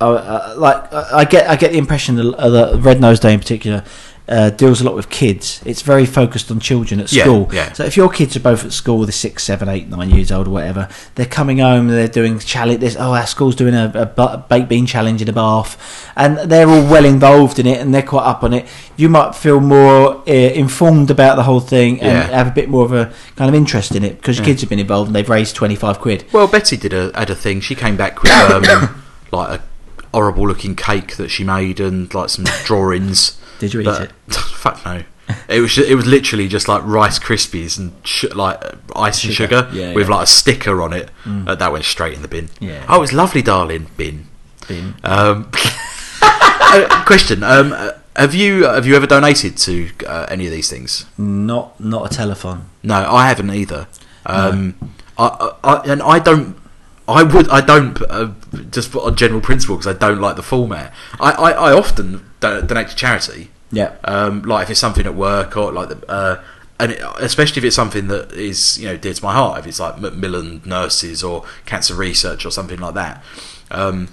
[0.00, 3.32] uh, uh, like, I get I get the impression that uh, the Red Nose Day
[3.32, 3.84] in particular
[4.30, 5.60] uh, deals a lot with kids.
[5.66, 7.50] It's very focused on children at Yeah, school.
[7.52, 7.72] yeah.
[7.72, 10.46] So if your kids are both at school, they're six, seven, eight, nine years old
[10.46, 11.88] or whatever, they're coming home.
[11.88, 12.80] They're doing challenge.
[12.80, 15.76] This oh, our school's doing a, a baked bean challenge in a bath,
[16.16, 18.66] and they're all well involved in it, and they're quite up on it.
[18.96, 22.36] You might feel more uh, informed about the whole thing and Yeah.
[22.36, 24.52] have a bit more of a kind of interest in it because your Yeah.
[24.52, 26.24] kids have been involved and they've raised twenty five quid.
[26.32, 27.60] Well, Betty did a had a thing.
[27.60, 29.62] She came back with um, like a
[30.14, 33.36] horrible looking cake that she made and like some drawings.
[33.60, 34.34] Did you eat that- it?
[34.34, 35.04] Fuck no.
[35.48, 39.32] It was it was literally just like Rice Krispies and sh- like uh, ice and
[39.32, 39.62] Sugar.
[39.62, 40.14] sugar Yeah, with yeah.
[40.16, 41.08] like a sticker on it.
[41.24, 41.46] Mm.
[41.48, 42.48] Uh, that went straight in the bin.
[42.58, 42.84] Yeah.
[42.88, 43.86] Oh, it's lovely, darling.
[43.96, 44.26] Bin.
[44.66, 44.94] Bin.
[45.04, 45.48] Um,
[46.22, 50.68] uh, question: um, uh, Have you have you ever donated to uh, any of these
[50.68, 51.06] things?
[51.16, 52.66] Not not a telephone.
[52.82, 53.86] No, I haven't either.
[54.26, 54.74] Um,
[55.16, 56.56] I, I, I, and I don't.
[57.10, 57.48] I would.
[57.48, 58.00] I don't.
[58.02, 58.32] Uh,
[58.70, 60.92] just on general principle, because I don't like the format.
[61.18, 63.50] I, I, I often donate to charity.
[63.72, 63.96] Yeah.
[64.04, 66.06] Um, like if it's something at work or like the.
[66.10, 66.42] Uh,
[66.78, 69.66] and it, especially if it's something that is you know dear to my heart, if
[69.66, 73.22] it's like Macmillan Nurses or cancer research or something like that.
[73.70, 74.08] Um,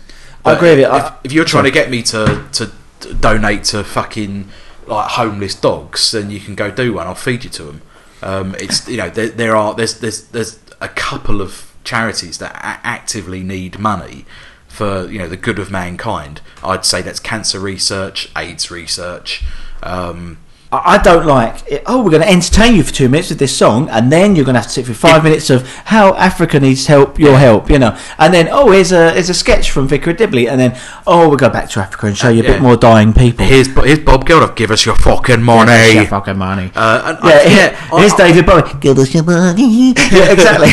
[0.46, 0.96] I agree with you.
[0.96, 4.50] If, if you're trying to get me to, to to donate to fucking
[4.86, 7.08] like homeless dogs, then you can go do one.
[7.08, 7.82] I'll feed you to them.
[8.22, 12.52] Um, it's you know there, there are there's there's there's a couple of charities that
[12.84, 14.26] actively need money
[14.68, 16.42] for you know the good of mankind.
[16.62, 19.44] I'd say that's cancer research, AIDS research.
[19.82, 21.64] Um, I don't like.
[21.72, 21.84] It.
[21.86, 24.44] Oh, we're going to entertain you for two minutes with this song, and then you're
[24.44, 27.70] going to have to sit for five minutes of how Africa needs help, your help,
[27.70, 27.98] you know.
[28.18, 30.78] And then oh, here's a here's a sketch from Vicar Dibley, and then
[31.08, 32.52] oh, we'll go back to Africa and show you a Yeah.
[32.54, 33.46] bit more dying people.
[33.46, 34.58] here's here's Bob Geldof.
[34.58, 35.72] Give us your fucking money.
[35.94, 36.70] Yeah, fucking money.
[36.76, 37.98] Uh, and yeah, I, yeah.
[38.00, 38.80] Here's I- David Bowie.
[38.82, 39.94] Give us your money.
[40.12, 40.70] yeah, exactly.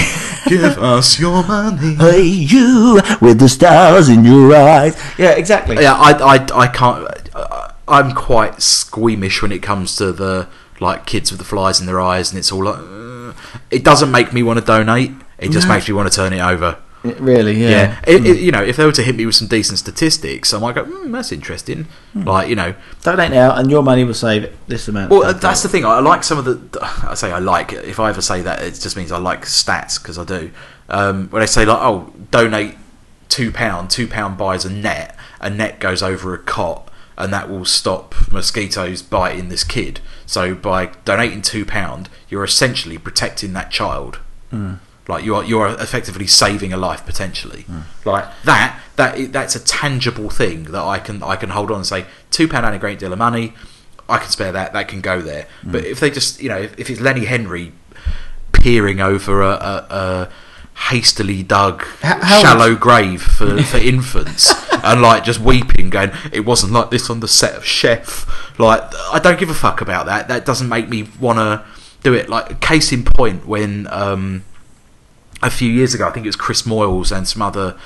[0.51, 1.95] Give us your money.
[1.95, 5.01] hey, you with the stars in your eyes.
[5.19, 5.77] Yeah, exactly.
[5.77, 7.07] Yeah, I, I, I can't.
[7.35, 10.49] I- I'm quite squeamish when it comes to the
[10.81, 12.79] like kids with the flies in their eyes, and it's all like.
[12.79, 13.33] Uh,
[13.71, 15.13] it doesn't make me want to donate.
[15.39, 15.75] It just No.
[15.75, 16.77] makes me want to turn it over.
[17.03, 17.69] It really, yeah.
[17.69, 20.55] Yeah, It, it- you know, if they were to hit me with some decent statistics,
[20.55, 24.15] I might go, mm, "That's interesting." Like, you know, Donate now, and your money will
[24.15, 25.11] save this amount.
[25.11, 25.85] well, that's the thing.
[25.85, 26.59] I like some of the.
[27.07, 27.73] I say I like.
[27.75, 30.51] If I ever say that, it just means I like stats because I do.
[30.89, 32.77] Um, when I say like, oh, donate
[33.29, 35.15] two pound, two pound buys a net.
[35.41, 40.01] A net goes over a cot, and that will stop mosquitoes biting this kid.
[40.27, 44.17] So by donating two pound, you're essentially protecting that child.
[44.51, 44.75] Hmm.
[45.07, 47.63] Like you are, you are effectively saving a life potentially.
[47.63, 47.81] Hmm.
[48.05, 51.87] Like that, that that's a tangible thing that I can I can hold on and
[51.87, 53.55] say two pound ain't a great deal of money.
[54.09, 54.73] I can spare that.
[54.73, 55.47] That can go there.
[55.63, 55.73] Hmm.
[55.73, 57.73] But if they just, you know, if, if it's Lenny Henry
[58.53, 60.31] peering over a, a, a
[60.75, 66.73] hastily dug How- shallow grave for, for infants and like just weeping, going, "It wasn't
[66.73, 68.83] like this on the set of Chef." Like,
[69.13, 70.29] I don't give a fuck about that.
[70.29, 71.65] That doesn't make me want to
[72.03, 72.29] do it.
[72.29, 74.45] Like, case in point, when um,
[75.43, 77.77] a few years ago, I think it was Chris Moyles and some other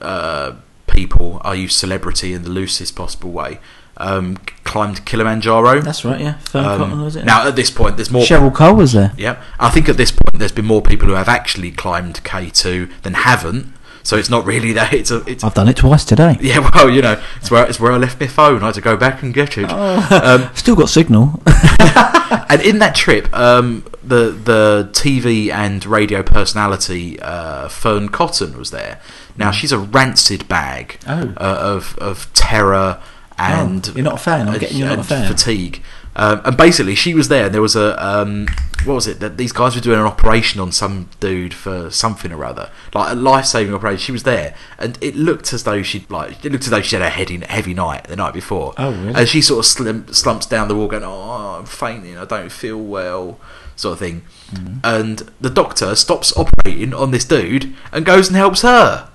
[0.00, 3.60] uh, people, I use celebrity in the loosest possible way,
[4.00, 5.80] um, climbed Kilimanjaro.
[5.80, 6.38] That's right, yeah.
[6.38, 7.24] Fearne Um, Cotton, was it?
[7.24, 8.22] Now, at this point, there's more.
[8.22, 9.12] Cheryl Cole was there.
[9.16, 9.40] Yep.
[9.58, 13.14] I think at this point, there's been more people who have actually climbed K2 than
[13.14, 13.72] haven't.
[14.02, 14.94] So it's not really that.
[14.94, 15.18] It's a.
[15.26, 16.38] It's I've done it twice today.
[16.40, 16.66] yeah.
[16.74, 18.62] Well, you know, it's where it's where I left my phone.
[18.62, 19.66] I had to go back and get it.
[19.68, 20.20] Oh.
[20.24, 21.42] Um, Still got signal.
[21.46, 28.70] and in that trip, um, the the TV and radio personality uh, Fearne Cotton was
[28.70, 29.00] there.
[29.36, 31.34] Now she's a rancid bag Oh.
[31.36, 33.00] uh, of of terror
[33.40, 34.48] and Oh, you're not a fan?
[34.48, 35.28] I'm getting you're not a fan.
[35.32, 35.82] fatigue.
[36.16, 37.46] Um, and basically, she was there.
[37.46, 38.48] and There was a um,
[38.84, 39.20] what was it?
[39.20, 43.12] That these guys were doing an operation on some dude for something or other, like
[43.12, 43.98] a life saving operation.
[43.98, 46.96] She was there, and it looked as though she'd like it looked as though she
[46.96, 48.74] had a heavy heavy night the night before.
[48.76, 49.14] Oh, really?
[49.14, 52.18] And she sort of slim, slumps down the wall, going, "Oh, I'm fainting.
[52.18, 53.38] I don't feel well,"
[53.76, 54.22] sort of thing.
[54.52, 54.78] Mm-hmm.
[54.82, 59.08] And the doctor stops operating on this dude and goes and helps her.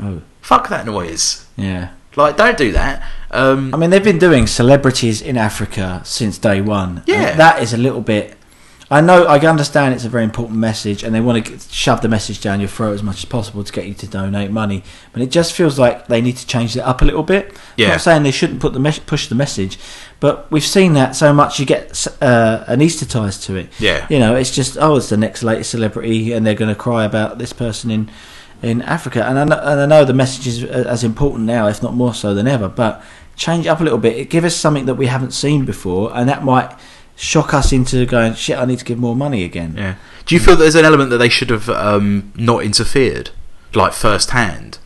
[0.00, 1.46] oh, Fuck that noise!
[1.56, 1.90] yeah.
[2.16, 3.08] Like, don't do that.
[3.30, 7.02] Um, I mean, they've been doing celebrities in Africa since day one.
[7.06, 7.36] Yeah.
[7.36, 8.36] That is a little bit.
[8.92, 12.08] I know I understand it's a very important message, and they want to shove the
[12.08, 14.82] message down your throat as much as possible to get you to donate money.
[15.12, 17.56] But it just feels like they need to change it up a little bit.
[17.76, 17.86] Yeah.
[17.86, 19.78] I'm not saying they shouldn't put the mes- push the message,
[20.18, 21.60] but we've seen that so much.
[21.60, 23.68] You get uh, anaesthetised to it.
[23.78, 24.08] Yeah.
[24.10, 27.04] You know, it's just oh, it's the next latest celebrity, and they're going to cry
[27.04, 28.10] about this person in
[28.62, 29.24] in Africa.
[29.24, 31.94] And I know, and I know the message is uh, as important now, if not
[31.94, 32.68] more so than ever.
[32.68, 33.02] But
[33.36, 34.28] change up a little bit.
[34.30, 36.76] Give us something that we haven't seen before, and that might
[37.16, 39.74] shock us into going, shit, I need to give more money again.
[39.76, 39.96] Yeah.
[40.24, 43.30] Do you feel there's an element that they should have um, not interfered,
[43.74, 44.78] like firsthand?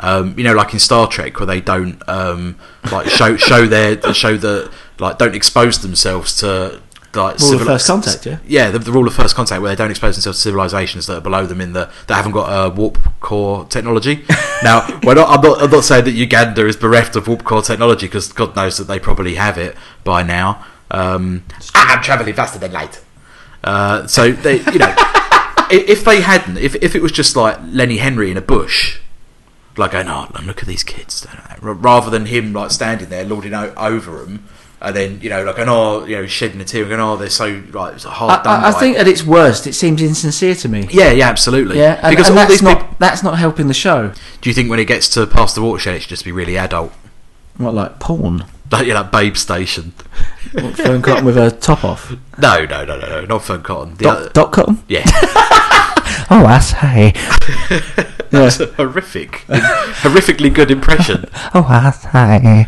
[0.00, 2.56] Um, you know, like in Star Trek, where they don't um,
[2.92, 6.82] like show show their show the like don't expose themselves to
[7.16, 8.38] like Rule of first contact, yeah?
[8.46, 11.18] yeah, the, the rule of first contact, where they don't expose themselves to civilizations that
[11.18, 14.24] are below them in the that haven't got uh, warp core technology.
[14.62, 17.62] now, we're not, I'm not I'm not saying that Uganda is bereft of warp core
[17.62, 20.64] technology because God knows that they probably have it by now.
[20.90, 23.02] Um, I'm travelling faster than light.
[23.64, 24.94] Uh, so they, you know,
[25.70, 29.00] if they hadn't, if if it was just like Lenny Henry in a bush,
[29.76, 31.26] like going, oh, look at these kids,
[31.60, 34.48] rather than him like standing there lording o- over them,
[34.80, 37.16] and then you know, like, going, oh, you know, shedding a tear, and going, oh,
[37.16, 38.64] they're so like it's I, hard done.
[38.64, 40.86] I, I think at its worst, it seems insincere to me.
[40.90, 41.78] yeah, yeah, absolutely.
[41.78, 42.96] Yeah, and, because and all that's these not people.
[42.98, 44.12] that's not helping the show.
[44.40, 46.58] Do you think when it gets to past the watershed, it should just be really
[46.58, 46.92] adult,
[47.56, 48.44] What like porn?
[48.72, 49.92] like you know, Babe Station?
[50.52, 52.12] What, Fearne Cotton with a top off.
[52.38, 53.94] No, no, no, no, no, not Fearne Cotton.
[53.96, 54.82] The Dot, other- dot cotton.
[54.88, 55.04] yeah,
[56.30, 57.12] Oh, I say.
[58.30, 59.44] that's a horrific,
[60.02, 61.24] horrifically good impression.
[61.54, 62.66] Oh, I say.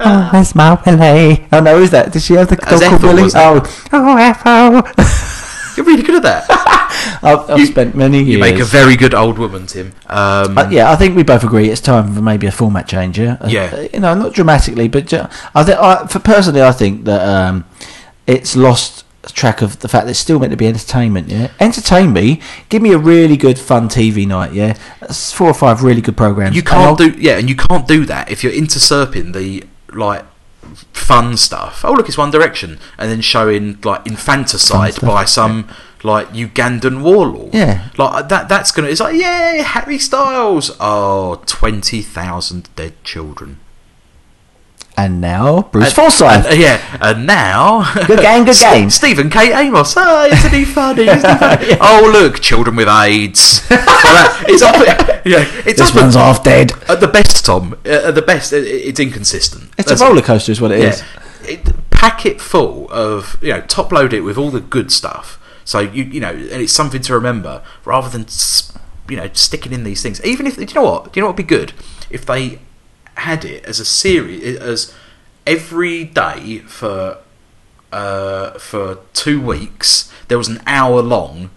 [0.00, 1.46] oh, that's my Willie.
[1.52, 2.12] Oh no, is that?
[2.12, 3.30] Did she have the dog called Willie?
[3.34, 4.82] Oh, oh, Ethel.
[5.76, 7.18] You're really good at that.
[7.22, 8.28] I've, I've You- spent many years.
[8.28, 9.92] You make a very good old woman, Tim.
[10.08, 13.18] Um, Uh, yeah, I think we both agree it's time for maybe a format change.
[13.18, 13.70] Yeah, Uh, Yeah.
[13.72, 17.22] uh, you know, not dramatically, but ju- I think, I, for personally, I think that
[17.26, 17.64] um,
[18.26, 21.28] it's lost track of the fact that it's still meant to be entertainment.
[21.28, 22.40] Yeah, entertain me.
[22.68, 24.52] Give me a really good, fun TV night.
[24.52, 26.56] Yeah, That's four or five really good programs.
[26.56, 30.24] You can't do yeah, and you can't do that if you're interserping the like
[30.92, 31.84] fun stuff.
[31.84, 35.68] Oh look, it's One Direction, and then showing like infanticide stuff, by some
[36.02, 37.54] like Ugandan warlord.
[37.54, 37.88] Yeah.
[37.98, 38.48] like that.
[38.48, 38.88] That's gonna.
[38.88, 40.70] It's like yeah, Harry Styles.
[40.80, 43.58] Oh, twenty thousand dead children.
[45.04, 46.30] And now Bruce And- Forsyth.
[46.30, 48.90] and- uh, yeah, and now Good game, good game.
[48.90, 49.52] Stephen K.
[49.52, 49.94] Amos.
[49.96, 51.04] Oh, isn't he funny?
[51.04, 51.76] Isn't he funny?
[51.80, 53.62] Oh look, children with AIDS.
[54.52, 54.74] It's up.
[55.24, 55.92] Yeah, it does.
[55.92, 56.72] this one's but- half dead.
[56.88, 57.74] At the best, Tom.
[57.86, 59.64] uh, At the best, it, it's inconsistent.
[59.78, 60.88] It's That's- a roller coaster, is what it Yeah.
[60.90, 61.02] is.
[61.44, 65.38] It, pack it full of you know, top load it with all the good stuff.
[65.64, 68.26] So you you know, and it's something to remember rather than
[69.08, 70.22] you know sticking in these things.
[70.24, 71.12] Even if do you know what?
[71.12, 71.72] Do you know what would be good
[72.10, 72.58] if they
[73.20, 74.94] had it as a series as
[75.46, 77.18] every day for
[77.92, 81.50] uh, for two weeks there was an hour long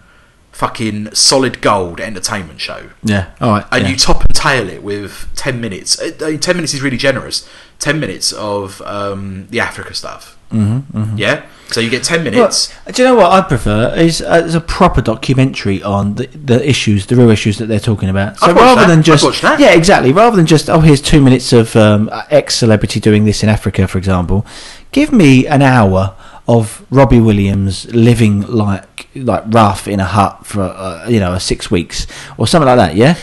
[0.52, 3.32] fucking solid gold entertainment show Yeah.
[3.40, 3.66] All right.
[3.72, 3.88] and yeah.
[3.90, 7.48] you top and tail it with 10 minutes uh, uh, 10 minutes is really generous
[7.80, 12.72] 10 minutes of um, the africa stuff mm-hmm, yeah so you get 10 Well, minutes
[12.92, 16.68] do you know what I prefer is, uh, is a proper documentary on the, the
[16.68, 18.36] issues, the real issues that they're talking about.
[18.38, 18.88] So rather that.
[18.88, 19.58] than just watch that.
[19.58, 20.12] yeah, exactly.
[20.12, 23.88] Rather than just oh, here's two minutes of um, X celebrity doing this in Africa,
[23.88, 24.46] for example.
[24.92, 26.14] Give me an hour
[26.46, 31.70] of Robbie Williams living like like rough in a hut for uh, you know six
[31.70, 32.96] weeks or something like that.
[32.96, 33.16] Yeah.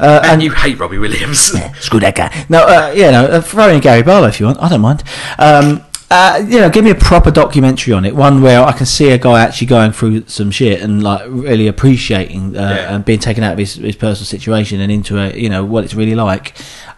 [0.00, 1.40] Uh, and you hate robbie williams
[1.80, 2.46] Screw that guy.
[2.48, 4.62] No, uh, you know, uh, throw in Gary Barlow if you want.
[4.62, 5.02] I don't mind.
[5.40, 8.16] Um, uh, you know, give me a proper documentary on it.
[8.16, 11.66] One where I can see a guy actually going through some shit and like really
[11.66, 12.94] appreciating uh, Yeah.
[12.94, 15.84] and being taken out of his, his personal situation and into a you know what
[15.84, 16.54] it's really like.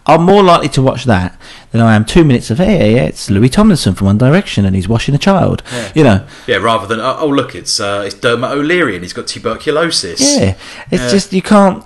[0.07, 1.39] I'm more likely to watch that
[1.73, 4.75] than I am two minutes of hey, yeah, it's Louis Tomlinson from One Direction and
[4.75, 5.63] he's washing a child.
[5.73, 5.93] Yeah.
[5.95, 9.13] You know, yeah rather than oh, oh look it's uh, it's dermot o'leary and he's
[9.13, 10.57] got tuberculosis Yeah,
[10.91, 11.11] it's Yeah.
[11.11, 11.85] just you can't.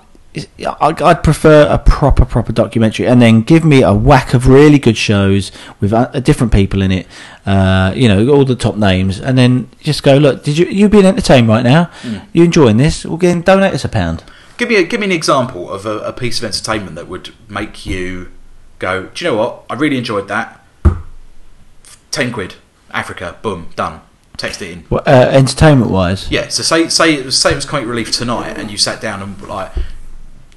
[0.81, 4.97] I'd prefer a proper, proper documentary, and then give me a whack of really good
[4.97, 7.07] shows with uh, different people in it.
[7.45, 10.17] Uh, you know, all the top names, and then just go.
[10.17, 11.89] Look, did you you being entertained right now?
[12.33, 13.05] You enjoying this?
[13.05, 14.23] Well, then donate us a pound.
[14.57, 17.33] give me a, give me an example of a, a piece of entertainment that would
[17.49, 18.31] make you
[18.79, 20.65] go do you know what i really enjoyed that
[22.11, 22.55] 10 quid
[22.91, 24.01] africa boom done
[24.37, 27.55] text it in Well, uh, entertainment wise, Yeah, so say say it was say it
[27.55, 29.71] was comic relief tonight, and you sat down and like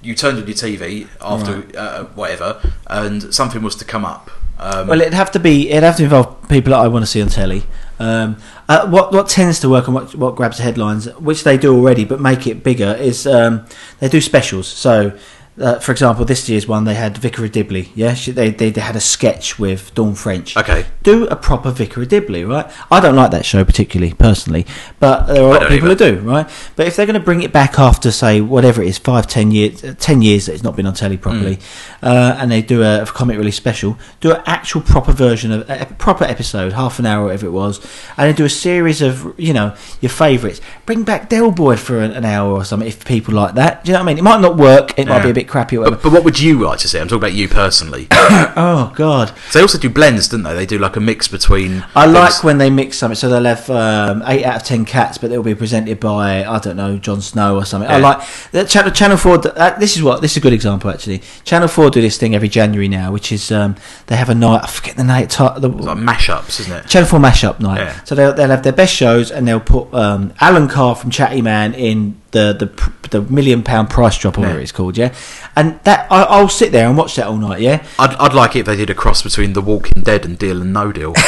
[0.02, 4.30] you turned on your TV after uh, whatever, and something was to come up.
[4.60, 5.70] Um, Well, it'd have to be.
[5.70, 7.62] It'd have to involve people that I want to see on telly.
[8.00, 8.36] Um,
[8.68, 12.04] uh, what what tends to work and what what grabs headlines, which they do already,
[12.04, 13.66] but make it bigger, is um,
[14.00, 14.66] they do specials.
[14.68, 15.12] So
[15.60, 17.90] uh, for example, this year's one they had Vicar of Dibley.
[17.94, 20.56] Yeah, she, they, they they had a sketch with Dawn French.
[20.56, 20.86] Okay.
[21.02, 22.70] do a proper Vicar of Dibley, right?
[22.90, 24.66] I don't like that show particularly, personally,
[25.00, 26.10] but there are a lot of people either.
[26.10, 26.48] who do, right?
[26.76, 29.50] But if they're going to bring it back after, say, whatever it is, five, ten
[29.50, 31.62] years, uh, ten years that it's not been on telly properly, Mm.
[32.02, 35.82] uh, and they do a, comic relief special, do an actual proper version of a,
[35.82, 37.78] a proper episode, half an hour, whatever it was,
[38.16, 40.60] and then do a series of you know your favourites.
[40.86, 43.84] Bring back Del Boy for an, an hour or something if people like that.
[43.84, 44.18] Do you know what I mean?
[44.18, 44.98] It might not work.
[44.98, 45.96] It might be a bit crappy or whatever.
[45.96, 46.98] But, but what would you like to see?
[46.98, 48.06] I'm talking about you personally.
[48.12, 49.32] oh God.
[49.50, 50.54] so they also do blends, don't they?
[50.54, 51.84] They do like a mix between.
[51.96, 53.16] I like things- when they mix something.
[53.16, 56.58] So they'll have um, eight out of ten cats, but they'll be presented by I
[56.58, 57.90] don't know Jon Snow or something.
[57.90, 58.20] I like
[58.52, 58.90] that channel.
[58.90, 59.40] Channel Four.
[59.46, 61.22] Uh, this is what this is a good example actually.
[61.44, 63.76] Channel Four do this thing every January now, which is um,
[64.06, 64.62] they have a night.
[64.64, 65.30] I forget the night.
[65.30, 66.86] The, It's like mashups, isn't it?
[66.88, 67.78] Channel Four mashup night.
[67.78, 68.04] Yeah.
[68.04, 71.42] So they'll, they'll have their best shows, and they'll put um, Alan Carr from Chatty
[71.42, 74.62] Man in the the the million pound price drop or whatever Yeah.
[74.62, 74.98] it's called.
[74.98, 75.14] Yeah,
[75.56, 77.60] and that I, I'll sit there and watch that all night.
[77.60, 77.84] Yeah.
[77.98, 80.60] I'd, I'd like it if they did a cross between The Walking Dead and Deal
[80.60, 81.14] and No Deal.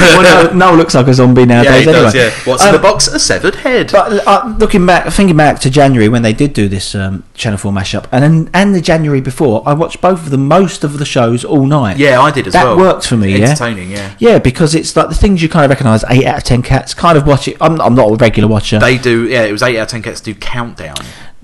[0.00, 1.86] well, no, no looks like a zombie nowadays.
[1.86, 2.10] anyway.
[2.14, 3.06] yeah What's Um, in the box?
[3.08, 3.90] A severed head.
[3.92, 7.58] But uh, looking back, thinking back to January when they did do this um, Channel
[7.58, 10.98] Four mashup, and then, and the January before, I watched both of the most of
[10.98, 11.98] the shows all night.
[11.98, 12.94] yeah, I did as well that well.
[12.94, 13.36] worked for me.
[13.36, 14.14] Yeah, Entertaining, yeah.
[14.18, 16.04] yeah, because it's like the things you kind of recognise.
[16.10, 16.94] Eight out of ten cats.
[16.94, 17.56] Kind of watch it.
[17.60, 18.78] I'm, I'm not a regular watcher.
[18.78, 20.96] They do, yeah, it was 8 out of 10 cats do countdown.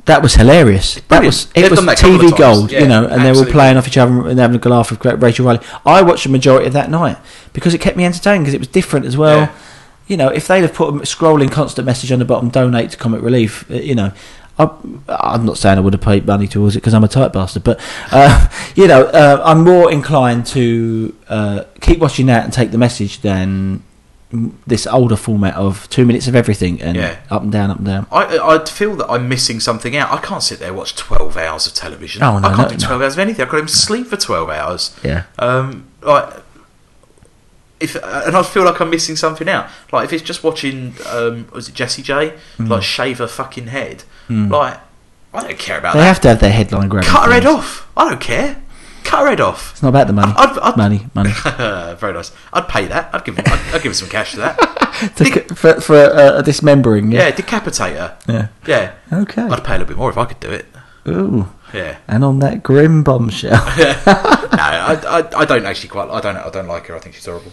[0.07, 0.97] That was hilarious.
[1.09, 3.87] That was it They've was TV gold, Yeah, you know, and they were playing off
[3.87, 5.61] each other and having a good laugh with Rachel Riley.
[5.85, 7.19] I watched the majority of that night
[7.53, 9.41] because it kept me entertained because it was different as well.
[9.41, 9.55] Yeah.
[10.07, 12.97] You know, if they'd have put a scrolling constant message on the bottom, donate to
[12.97, 14.13] Comic Relief, uh, you know.
[14.59, 14.69] I,
[15.09, 17.65] I'm not saying I would have paid money towards it because I'm a tight bastard,
[17.65, 17.81] but
[18.11, 22.77] uh, you know, uh, I'm more inclined to uh, keep watching that and take the
[22.77, 23.83] message than
[24.67, 27.17] this older format of two minutes of everything and Yeah.
[27.31, 28.07] up and down, up and down.
[28.13, 30.13] I, I'd feel that I'm missing something out.
[30.13, 32.23] I can't sit there and watch 12 hours of television.
[32.23, 33.45] Oh, no, I can't no, do 12 hours of anything.
[33.45, 34.97] I can't even sleep for 12 hours.
[35.03, 35.25] Yeah.
[35.39, 36.33] Um, like,
[37.81, 39.69] if and I feel like I'm missing something out.
[39.91, 42.35] Like if it's just watching, um, was it Jessie J?
[42.59, 42.67] Hmm.
[42.67, 44.05] Like shave her fucking head.
[44.29, 44.79] Like
[45.33, 45.99] I don't care about that.
[45.99, 46.07] They that.
[46.07, 47.05] have to have their headline grab.
[47.05, 47.91] Cut her head off.
[47.97, 48.63] I don't care.
[49.05, 49.73] Cut her head off.
[49.73, 50.33] It's not about the money.
[50.37, 51.31] I'd- I'd- money, money.
[51.97, 52.33] Very nice.
[52.53, 53.11] I'd pay that.
[53.13, 53.37] I'd give.
[53.37, 54.57] Him, I'd, I'd give him some cash for that.
[55.57, 57.11] For for uh, a dismembering.
[57.11, 57.31] Yeah, Yeah.
[57.35, 58.19] decapitate her.
[58.29, 58.49] Yeah.
[58.67, 58.93] Yeah.
[59.11, 59.41] Okay.
[59.43, 60.67] I'd pay a little bit more if I could do it.
[61.09, 61.49] Ooh.
[61.73, 61.97] Yeah.
[62.07, 63.53] And on that grim bombshell.
[63.77, 66.11] no, I, I, I don't actually quite.
[66.11, 66.37] I don't.
[66.37, 66.97] I don't like her.
[66.97, 67.51] I think she's horrible.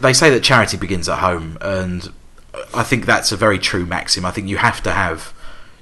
[0.00, 2.10] They say that charity begins at home, and
[2.74, 4.24] I think that's a very true maxim.
[4.24, 5.32] I think you have to have,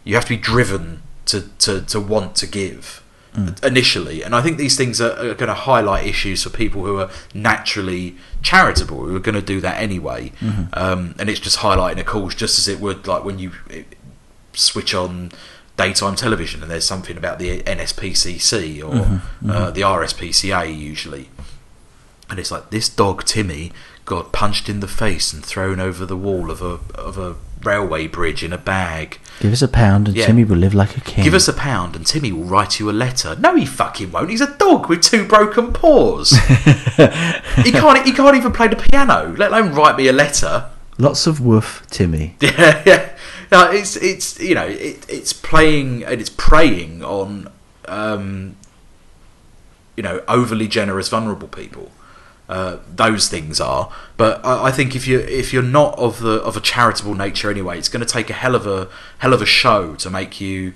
[0.04, 3.02] you have to be driven to to, to want to give
[3.62, 6.98] initially, and I think these things are, are going to highlight issues for people who
[6.98, 10.32] are naturally charitable, who are going to do that anyway.
[10.74, 13.52] Um, and it's just highlighting a cause, just as it would like when you
[14.52, 15.32] switch on
[15.78, 18.94] daytime television and there's something about the NSPCC or
[19.50, 21.30] Uh, the RSPCA usually,
[22.28, 23.72] and it's like this dog Timmy
[24.04, 28.06] got punched in the face and thrown over the wall of a of a railway
[28.06, 29.18] bridge in a bag.
[29.40, 30.26] Give us a pound and Yeah.
[30.26, 31.24] Timmy will live like a king.
[31.24, 33.34] Give us a pound and Timmy will write you a letter.
[33.36, 34.30] No, he fucking won't.
[34.30, 36.30] He's a dog with two broken paws.
[37.64, 38.04] he can't.
[38.06, 40.70] He can't even play the piano, let alone write me a letter.
[40.98, 42.36] Lots of woof, Timmy.
[42.40, 43.08] Yeah, yeah.
[43.50, 47.48] No, it's it's you know it, it's playing and it's preying on
[47.86, 48.56] um,
[49.96, 51.90] you know overly generous vulnerable people.
[52.52, 56.34] Uh, those things are, but I, I think if you if you're not of the
[56.42, 58.88] of a charitable nature anyway, it's going to take a hell of a
[59.20, 60.74] hell of a show to make you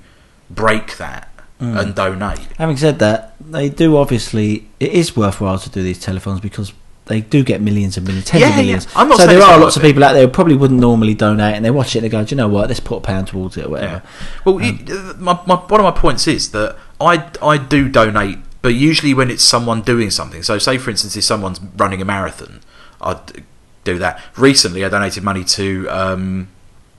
[0.49, 1.29] break that
[1.61, 1.79] mm.
[1.79, 2.49] and donate.
[2.57, 4.68] Having said that, they do obviously.
[4.81, 6.72] It is worthwhile to do these telethons because
[7.07, 8.62] they do get millions and millions, tens Yeah, of yeah.
[8.62, 8.89] millions.
[8.97, 11.57] I'm not so there are lots of people out there who probably wouldn't normally donate,
[11.57, 12.68] and they watch it and they go, "Do you know what?
[12.68, 14.43] Let's put a pound towards it or whatever." Yeah.
[14.47, 17.89] Well, you, um, uh, my, my, one of my points is that I, I do
[17.89, 20.43] donate, but usually when it's someone doing something.
[20.43, 22.62] So, say for instance, if someone's running a marathon,
[23.01, 23.45] I'd
[23.85, 24.21] do that.
[24.37, 25.89] Recently, I donated money to.
[25.89, 26.49] Um,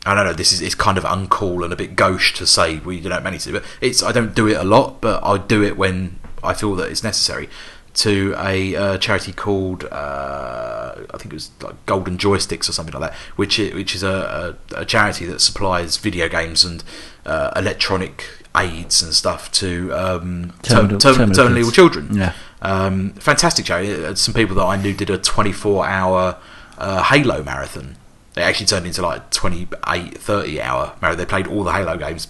[0.05, 0.31] I don't know.
[0.31, 3.37] This is it's kind of uncool and a bit gauche to say we don't money
[3.39, 6.53] to, but it's I don't do it a lot, but I do it when I
[6.53, 7.49] feel that it's necessary.
[7.97, 12.93] To a uh, charity called uh, I think it was like Golden Joysticks or something
[12.93, 16.83] like that, which is, which is a, a, a charity that supplies video games and
[17.25, 18.23] uh, electronic
[18.55, 22.15] aids and stuff to um, Terminal- ter- ter- terminal terminally ill children.
[22.15, 22.33] Yeah.
[22.61, 24.03] Um, fantastic charity.
[24.05, 26.37] Uh, Some people that I knew did a 24 hour
[26.77, 27.95] uh, Halo marathon.
[28.33, 31.17] They actually turned into like 28, 30 hour marathon.
[31.17, 32.27] They played all the Halo games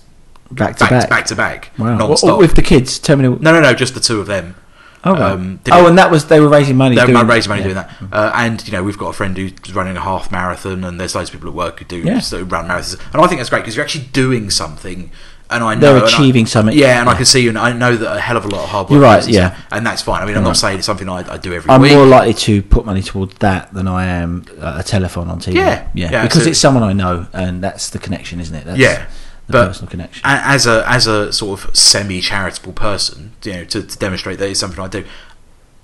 [0.50, 1.02] Back to back back.
[1.04, 1.98] to back to back, Wow.
[1.98, 2.40] non-stop.
[2.40, 3.38] With the kids, terminal.
[3.42, 4.56] no, no, no, just the two of them.
[5.04, 5.22] Oh, right.
[5.32, 6.96] Um, oh, it- and that was they were raising money.
[6.96, 7.68] They were doing, raising money yeah.
[7.68, 7.92] doing that.
[8.12, 11.16] Uh, and you know, we've got a friend who's running a half marathon, and there's
[11.16, 12.20] loads of people at work who do Yeah.
[12.20, 13.00] so run marathons.
[13.14, 15.12] And I think that's great because you're actually doing something.
[15.50, 16.78] And I know They're and I- achieving something.
[16.78, 18.64] Yeah, and I can see, you, and I know that a hell of a lot
[18.66, 18.92] of hard work.
[18.92, 19.50] You're right, yeah.
[19.50, 20.22] that, and that's fine.
[20.22, 20.58] I mean, I'm You're not right.
[20.58, 21.94] saying it's something I, I do every I'm week.
[21.94, 25.54] more likely to put money towards that than I am uh, a telethon on TV.
[25.56, 28.66] Yeah, yeah, yeah, because it's someone I know, and that's the connection, isn't it?
[28.66, 29.08] That's yeah,
[29.48, 30.22] the but personal connection.
[30.24, 34.50] as a as a sort of semi charitable person, you know, to, to demonstrate that
[34.50, 35.06] it's something I do,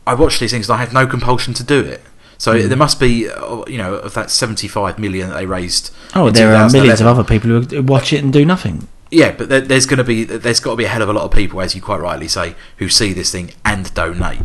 [0.06, 2.02] I watch these things and I have no compulsion to do it.
[2.38, 2.68] So Mm.
[2.68, 5.92] there must be, uh, you know, of that 75 million that they raised.
[6.14, 8.88] oh, there are millions of other people who watch it and do nothing.
[9.12, 11.14] Yeah, but there, there's going to be there's got to be a hell of a
[11.14, 14.42] lot of people, as you quite rightly say, who see this thing and donate.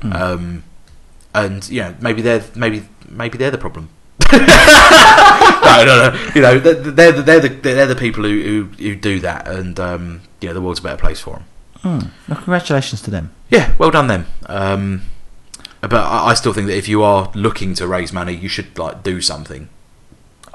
[0.00, 0.12] Hmm.
[0.12, 0.64] Um,
[1.34, 3.88] and you know, maybe they're maybe maybe they're the problem.
[4.32, 6.32] no, no, no.
[6.34, 10.20] You know, they're they're the, they're the, people who, who, who do that, and um,
[10.42, 11.44] know, the world's a better place for them.
[11.80, 12.08] Hmm.
[12.28, 13.32] Well, congratulations to them.
[13.50, 14.26] Yeah, well done them.
[14.46, 15.02] Um,
[15.80, 18.78] but I, I still think that if you are looking to raise money, you should
[18.78, 19.68] like do something.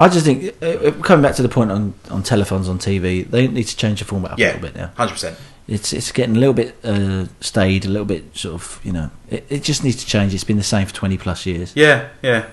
[0.00, 3.28] I just think uh, uh, coming back to the point on, on telethons on TV,
[3.28, 4.92] they need to change the format up a little bit now.
[4.96, 5.38] hundred percent.
[5.66, 9.10] It's it's getting a little bit uh, staid, a little bit sort of you know.
[9.28, 10.32] It, it just needs to change.
[10.32, 11.72] It's been the same for twenty plus years.
[11.74, 12.46] Yeah, yeah.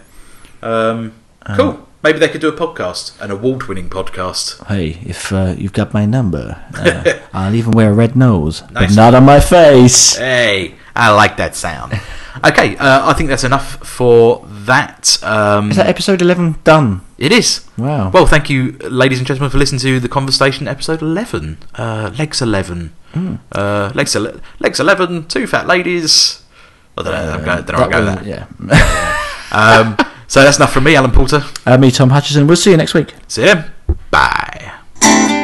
[0.66, 1.14] Um,
[1.46, 1.88] Um, cool.
[2.04, 4.64] Maybe they could do a podcast, an award-winning podcast.
[4.68, 7.04] Hey, if uh, you've got my number, uh,
[7.34, 10.16] I'll even wear a red nose, but not on my face.
[10.18, 11.94] Hey, I like that sound.
[12.46, 15.18] okay, uh, I think that's enough for that.
[15.24, 17.02] Um, Is that episode eleven done?
[17.18, 17.66] it is.
[17.78, 18.12] Wow.
[18.12, 21.58] Well, thank you, ladies and gentlemen, for listening to the conversation episode 11.
[21.74, 22.94] Uh, legs 11.
[23.14, 23.36] Hmm.
[23.52, 26.44] Uh, legs, ele- legs 11, two fat ladies.
[26.98, 28.70] I don't know, I'm going, don't know where I'm going with that.
[28.70, 29.22] Yeah.
[29.52, 29.96] Um,
[30.28, 31.44] so that's enough from me, Alan Porter.
[31.66, 32.48] Uh, me, Tom Hutchison.
[32.48, 33.14] We'll see you next week.
[33.28, 33.64] See you.
[34.12, 35.35] Bye.